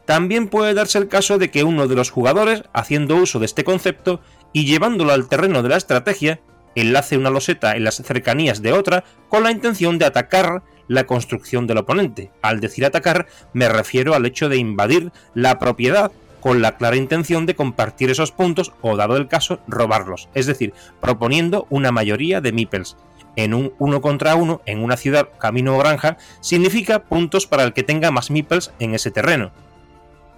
También 0.06 0.48
puede 0.48 0.74
darse 0.74 0.98
el 0.98 1.08
caso 1.08 1.38
de 1.38 1.52
que 1.52 1.64
uno 1.64 1.88
de 1.88 1.96
los 1.96 2.10
jugadores, 2.10 2.64
haciendo 2.74 3.16
uso 3.16 3.40
de 3.40 3.46
este 3.46 3.64
concepto 3.64 4.22
y 4.54 4.66
llevándolo 4.66 5.14
al 5.14 5.28
terreno 5.28 5.64
de 5.64 5.70
la 5.70 5.78
estrategia, 5.78 6.40
enlace 6.76 7.18
una 7.18 7.30
loseta 7.30 7.76
en 7.76 7.84
las 7.84 7.96
cercanías 7.96 8.62
de 8.62 8.74
otra 8.74 9.04
con 9.28 9.44
la 9.44 9.52
intención 9.52 9.98
de 9.98 10.06
atacar 10.06 10.64
la 10.88 11.06
construcción 11.06 11.68
del 11.68 11.78
oponente. 11.78 12.32
Al 12.42 12.60
decir 12.60 12.86
atacar, 12.86 13.28
me 13.54 13.70
refiero 13.70 14.16
al 14.16 14.26
hecho 14.26 14.50
de 14.50 14.58
invadir 14.58 15.12
la 15.34 15.60
propiedad 15.60 16.12
con 16.40 16.62
la 16.62 16.78
clara 16.78 16.96
intención 16.96 17.46
de 17.46 17.56
compartir 17.56 18.10
esos 18.10 18.32
puntos 18.32 18.74
o, 18.82 18.96
dado 18.96 19.18
el 19.18 19.28
caso, 19.28 19.60
robarlos, 19.68 20.30
es 20.34 20.46
decir, 20.46 20.74
proponiendo 21.02 21.68
una 21.70 21.92
mayoría 21.92 22.42
de 22.42 22.52
meeples. 22.52 22.98
En 23.36 23.54
un 23.54 23.74
uno 23.78 24.02
contra 24.02 24.36
uno, 24.36 24.62
en 24.66 24.84
una 24.84 24.98
ciudad, 24.98 25.30
camino 25.38 25.76
o 25.76 25.80
granja, 25.80 26.18
significa 26.42 27.04
puntos 27.04 27.46
para 27.46 27.64
el 27.64 27.74
que 27.74 27.84
tenga 27.84 28.12
más 28.12 28.32
meeples 28.32 28.72
en 28.80 28.96
ese 28.96 29.12
terreno. 29.12 29.52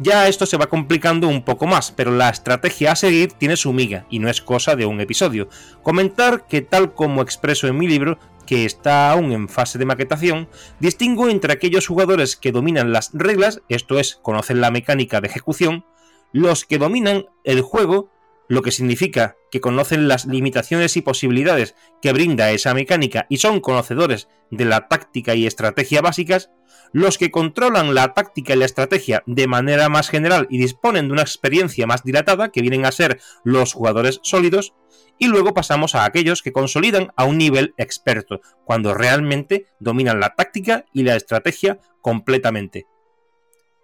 Ya 0.03 0.27
esto 0.27 0.47
se 0.47 0.57
va 0.57 0.65
complicando 0.65 1.27
un 1.27 1.43
poco 1.43 1.67
más, 1.67 1.91
pero 1.91 2.09
la 2.09 2.29
estrategia 2.29 2.93
a 2.93 2.95
seguir 2.95 3.33
tiene 3.33 3.55
su 3.55 3.71
miga, 3.71 4.07
y 4.09 4.17
no 4.17 4.29
es 4.29 4.41
cosa 4.41 4.75
de 4.75 4.87
un 4.87 4.99
episodio. 4.99 5.47
Comentar 5.83 6.47
que 6.47 6.61
tal 6.61 6.95
como 6.95 7.21
expreso 7.21 7.67
en 7.67 7.77
mi 7.77 7.87
libro, 7.87 8.17
que 8.47 8.65
está 8.65 9.11
aún 9.11 9.31
en 9.31 9.47
fase 9.47 9.77
de 9.77 9.85
maquetación, 9.85 10.49
distingo 10.79 11.29
entre 11.29 11.53
aquellos 11.53 11.85
jugadores 11.85 12.35
que 12.35 12.51
dominan 12.51 12.91
las 12.91 13.11
reglas, 13.13 13.61
esto 13.69 13.99
es, 13.99 14.15
conocen 14.23 14.59
la 14.59 14.71
mecánica 14.71 15.21
de 15.21 15.27
ejecución, 15.27 15.85
los 16.31 16.65
que 16.65 16.79
dominan 16.79 17.25
el 17.43 17.61
juego, 17.61 18.09
lo 18.47 18.63
que 18.63 18.71
significa 18.71 19.37
que 19.51 19.61
conocen 19.61 20.07
las 20.07 20.25
limitaciones 20.25 20.97
y 20.97 21.01
posibilidades 21.01 21.75
que 22.01 22.11
brinda 22.11 22.49
esa 22.49 22.73
mecánica 22.73 23.27
y 23.29 23.37
son 23.37 23.59
conocedores 23.59 24.29
de 24.49 24.65
la 24.65 24.87
táctica 24.87 25.35
y 25.35 25.45
estrategia 25.45 26.01
básicas, 26.01 26.49
los 26.93 27.17
que 27.17 27.31
controlan 27.31 27.95
la 27.95 28.13
táctica 28.13 28.53
y 28.53 28.57
la 28.57 28.65
estrategia 28.65 29.23
de 29.25 29.47
manera 29.47 29.89
más 29.89 30.09
general 30.09 30.47
y 30.49 30.57
disponen 30.57 31.07
de 31.07 31.13
una 31.13 31.21
experiencia 31.21 31.87
más 31.87 32.03
dilatada, 32.03 32.49
que 32.49 32.61
vienen 32.61 32.85
a 32.85 32.91
ser 32.91 33.19
los 33.43 33.73
jugadores 33.73 34.19
sólidos, 34.23 34.73
y 35.17 35.27
luego 35.27 35.53
pasamos 35.53 35.95
a 35.95 36.05
aquellos 36.05 36.41
que 36.41 36.51
consolidan 36.51 37.11
a 37.15 37.25
un 37.25 37.37
nivel 37.37 37.73
experto, 37.77 38.41
cuando 38.65 38.93
realmente 38.93 39.67
dominan 39.79 40.19
la 40.19 40.33
táctica 40.35 40.85
y 40.93 41.03
la 41.03 41.15
estrategia 41.15 41.79
completamente. 42.01 42.87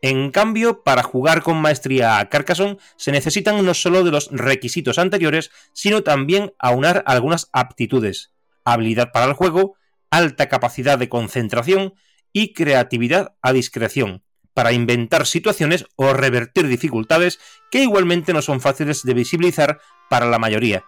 En 0.02 0.32
cambio, 0.32 0.84
para 0.84 1.02
jugar 1.02 1.42
con 1.42 1.58
maestría 1.58 2.20
a 2.20 2.30
Carcassonne 2.30 2.78
se 2.98 3.12
necesitan 3.12 3.66
no 3.66 3.74
solo 3.74 4.04
de 4.04 4.12
los 4.12 4.30
requisitos 4.32 5.00
anteriores, 5.00 5.50
sino 5.74 6.04
también 6.04 6.54
aunar 6.60 7.04
algunas 7.08 7.50
aptitudes, 7.52 8.32
habilidad 8.64 9.12
para 9.12 9.26
el 9.26 9.34
juego, 9.34 9.76
alta 10.12 10.50
capacidad 10.50 11.00
de 11.00 11.10
concentración 11.10 11.94
y 12.40 12.54
creatividad 12.54 13.34
a 13.42 13.52
discreción, 13.52 14.22
para 14.54 14.72
inventar 14.72 15.26
situaciones 15.26 15.86
o 15.96 16.14
revertir 16.14 16.68
dificultades 16.68 17.40
que 17.72 17.82
igualmente 17.82 18.32
no 18.32 18.44
son 18.44 18.62
fáciles 18.62 19.02
de 19.02 19.16
visibilizar 19.16 19.80
para 20.08 20.28
la 20.28 20.38
mayoría. 20.38 20.86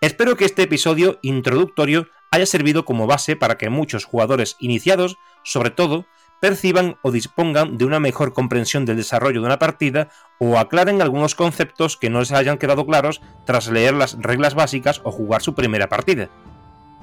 Espero 0.00 0.36
que 0.36 0.44
este 0.44 0.62
episodio 0.62 1.18
introductorio 1.22 2.06
haya 2.30 2.46
servido 2.46 2.84
como 2.84 3.08
base 3.08 3.34
para 3.34 3.58
que 3.58 3.68
muchos 3.68 4.04
jugadores 4.04 4.54
iniciados, 4.60 5.16
sobre 5.42 5.70
todo, 5.70 6.06
perciban 6.40 6.98
o 7.02 7.10
dispongan 7.10 7.76
de 7.76 7.84
una 7.84 7.98
mejor 7.98 8.32
comprensión 8.32 8.84
del 8.84 8.98
desarrollo 8.98 9.40
de 9.40 9.46
una 9.46 9.58
partida 9.58 10.08
o 10.38 10.56
aclaren 10.56 11.02
algunos 11.02 11.34
conceptos 11.34 11.96
que 11.96 12.10
no 12.10 12.20
les 12.20 12.30
hayan 12.30 12.58
quedado 12.58 12.86
claros 12.86 13.20
tras 13.44 13.66
leer 13.66 13.94
las 13.94 14.16
reglas 14.20 14.54
básicas 14.54 15.00
o 15.02 15.10
jugar 15.10 15.42
su 15.42 15.56
primera 15.56 15.88
partida. 15.88 16.30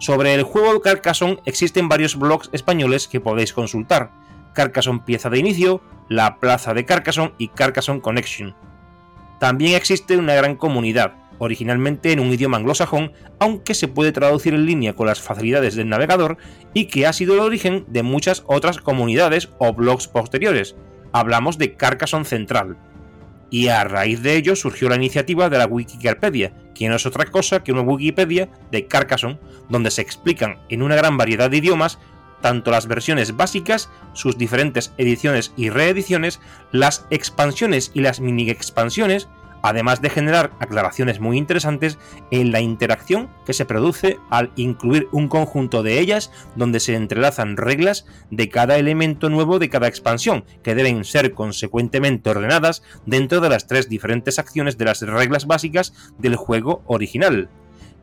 Sobre 0.02 0.34
el 0.34 0.42
juego 0.42 0.74
de 0.74 0.82
Carcassonne 0.82 1.38
existen 1.46 1.88
varios 1.88 2.16
blogs 2.16 2.50
españoles 2.54 3.08
que 3.08 3.20
podéis 3.20 3.54
consultar. 3.54 4.10
Carcassonne 4.56 5.04
Pieza 5.06 5.30
de 5.30 5.38
Inicio, 5.38 5.80
La 6.10 6.40
Plaza 6.40 6.74
de 6.74 6.86
Carcassonne 6.86 7.36
y 7.38 7.50
Carcassonne 7.50 8.02
Connection. 8.02 8.56
También 9.40 9.76
existe 9.76 10.18
una 10.18 10.34
gran 10.34 10.56
comunidad, 10.56 11.14
originalmente 11.38 12.12
en 12.12 12.20
un 12.20 12.34
idioma 12.34 12.58
anglosajón, 12.58 13.14
aunque 13.40 13.76
se 13.76 13.88
puede 13.88 14.12
traducir 14.12 14.56
en 14.56 14.66
línea 14.66 14.96
con 14.96 15.06
las 15.06 15.22
facilidades 15.22 15.76
del 15.76 15.90
navegador 15.90 16.38
y 16.74 16.86
que 16.86 17.06
ha 17.06 17.14
sido 17.14 17.36
el 17.36 17.42
origen 17.42 17.86
de 17.88 18.02
muchas 18.02 18.42
otras 18.48 18.80
comunidades 18.80 19.50
o 19.60 19.72
blogs 19.72 20.08
posteriores. 20.08 20.76
Hablamos 21.12 21.60
de 21.60 21.76
Carcassonne 21.76 22.26
Central. 22.26 22.76
Y 23.52 23.68
a 23.68 23.84
raíz 23.84 24.24
de 24.24 24.36
ello 24.36 24.56
surgió 24.56 24.90
la 24.90 24.96
iniciativa 24.96 25.50
de 25.50 25.60
la 25.60 25.68
Wikipedia, 25.68 26.54
que 26.74 26.90
no 26.90 26.96
es 26.96 27.06
otra 27.06 27.26
cosa 27.26 27.64
que 27.64 27.72
una 27.72 27.82
Wikipedia 27.82 28.50
de 28.72 28.88
Carcassonne, 28.88 29.40
donde 29.70 29.92
se 29.92 30.02
explican 30.02 30.58
en 30.70 30.82
una 30.82 30.96
gran 30.96 31.18
variedad 31.18 31.52
de 31.52 31.58
idiomas 31.58 32.00
tanto 32.42 32.72
las 32.72 32.88
versiones 32.88 33.38
básicas, 33.38 33.90
sus 34.14 34.38
diferentes 34.38 34.94
ediciones 34.98 35.54
y 35.56 35.70
reediciones, 35.70 36.40
las 36.72 37.06
expansiones 37.12 37.92
y 37.94 38.02
las 38.02 38.20
mini 38.20 38.50
expansiones, 38.50 39.30
además 39.62 40.02
de 40.02 40.10
generar 40.10 40.52
aclaraciones 40.60 41.20
muy 41.20 41.38
interesantes 41.38 41.98
en 42.32 42.52
la 42.52 42.62
interacción 42.62 43.30
que 43.46 43.54
se 43.54 43.66
produce 43.66 44.18
al 44.30 44.52
incluir 44.56 45.08
un 45.12 45.28
conjunto 45.28 45.84
de 45.84 46.00
ellas 46.00 46.32
donde 46.56 46.80
se 46.80 46.96
entrelazan 46.96 47.58
reglas 47.58 48.06
de 48.30 48.50
cada 48.50 48.78
elemento 48.78 49.30
nuevo 49.30 49.60
de 49.60 49.70
cada 49.70 49.88
expansión, 49.88 50.46
que 50.64 50.76
deben 50.76 51.04
ser 51.04 51.34
consecuentemente 51.34 52.30
ordenadas 52.30 52.84
dentro 53.06 53.42
de 53.42 53.50
las 53.50 53.68
tres 53.68 53.90
diferentes 53.90 54.40
acciones 54.40 54.78
de 54.78 54.86
las 54.86 55.02
reglas 55.02 55.48
básicas 55.48 55.94
del 56.18 56.36
juego 56.36 56.84
original. 56.86 57.50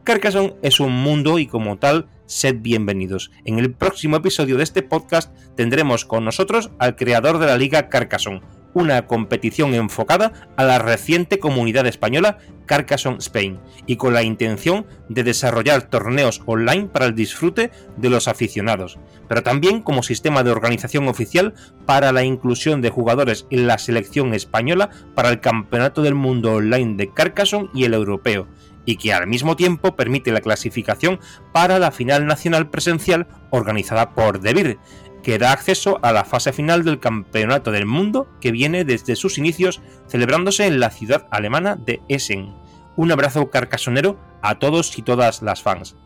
Carcassonne 0.05 0.55
es 0.63 0.81
un 0.81 0.93
mundo 0.93 1.39
y 1.39 1.47
como 1.47 1.77
tal, 1.77 2.09
sed 2.25 2.57
bienvenidos. 2.61 3.31
En 3.45 3.59
el 3.59 3.75
próximo 3.75 4.17
episodio 4.17 4.57
de 4.57 4.63
este 4.63 4.83
podcast 4.83 5.35
tendremos 5.55 6.07
con 6.07 6.25
nosotros 6.25 6.71
al 6.79 6.97
creador 6.97 7.39
de 7.39 7.47
la 7.47 7.59
liga 7.59 7.91
Carcassonne, 7.91 8.41
una 8.79 9.07
competición 9.07 9.75
enfocada 9.75 10.33
a 10.57 10.65
la 10.65 10.79
reciente 10.79 11.39
comunidad 11.39 11.87
española 11.87 12.39
Carcassonne 12.67 13.19
Spain 13.19 13.59
y 13.87 13.97
con 13.97 14.15
la 14.15 14.23
intención 14.23 14.87
de 15.09 15.25
desarrollar 15.25 15.83
torneos 15.83 16.43
online 16.47 16.87
para 16.87 17.07
el 17.07 17.15
disfrute 17.15 17.71
de 17.97 18.11
los 18.11 18.29
aficionados, 18.29 18.99
pero 19.27 19.43
también 19.43 19.83
como 19.83 20.03
sistema 20.03 20.45
de 20.45 20.51
organización 20.51 21.09
oficial 21.09 21.55
para 21.87 22.13
la 22.13 22.23
inclusión 22.23 22.81
de 22.81 22.91
jugadores 22.91 23.47
en 23.51 23.67
la 23.67 23.79
selección 23.79 24.35
española 24.35 24.91
para 25.15 25.31
el 25.31 25.41
Campeonato 25.41 26.03
del 26.03 26.15
Mundo 26.15 26.55
Online 26.55 26.95
de 26.97 27.13
Carcassonne 27.13 27.71
y 27.75 27.85
el 27.85 27.95
Europeo, 27.95 28.47
y 28.85 28.97
que 28.97 29.13
al 29.13 29.27
mismo 29.27 29.57
tiempo 29.57 29.97
permite 29.97 30.33
la 30.33 30.41
clasificación 30.41 31.19
para 31.53 31.79
la 31.79 31.91
final 31.91 32.27
nacional 32.27 32.71
presencial 32.71 33.27
organizada 33.51 34.15
por 34.15 34.41
DeVir, 34.41 34.79
que 35.29 35.39
da 35.39 35.53
acceso 35.53 35.99
a 36.01 36.11
la 36.11 36.25
fase 36.25 36.55
final 36.55 36.85
del 36.85 37.01
Campeonato 37.01 37.71
del 37.71 37.85
Mundo 37.85 38.27
que 38.41 38.51
viene 38.51 38.87
desde 38.87 39.15
sus 39.15 39.37
inicios 39.37 39.83
celebrándose 40.07 40.67
en 40.67 40.81
la 40.81 40.89
ciudad 40.89 41.27
alemana 41.31 41.77
de 41.77 42.01
Essen. 42.09 42.55
Un 42.97 43.13
abrazo 43.13 43.51
carcasonero 43.51 44.19
a 44.41 44.59
todos 44.59 44.97
y 44.97 45.03
todas 45.03 45.43
las 45.43 45.61
fans. 45.61 45.97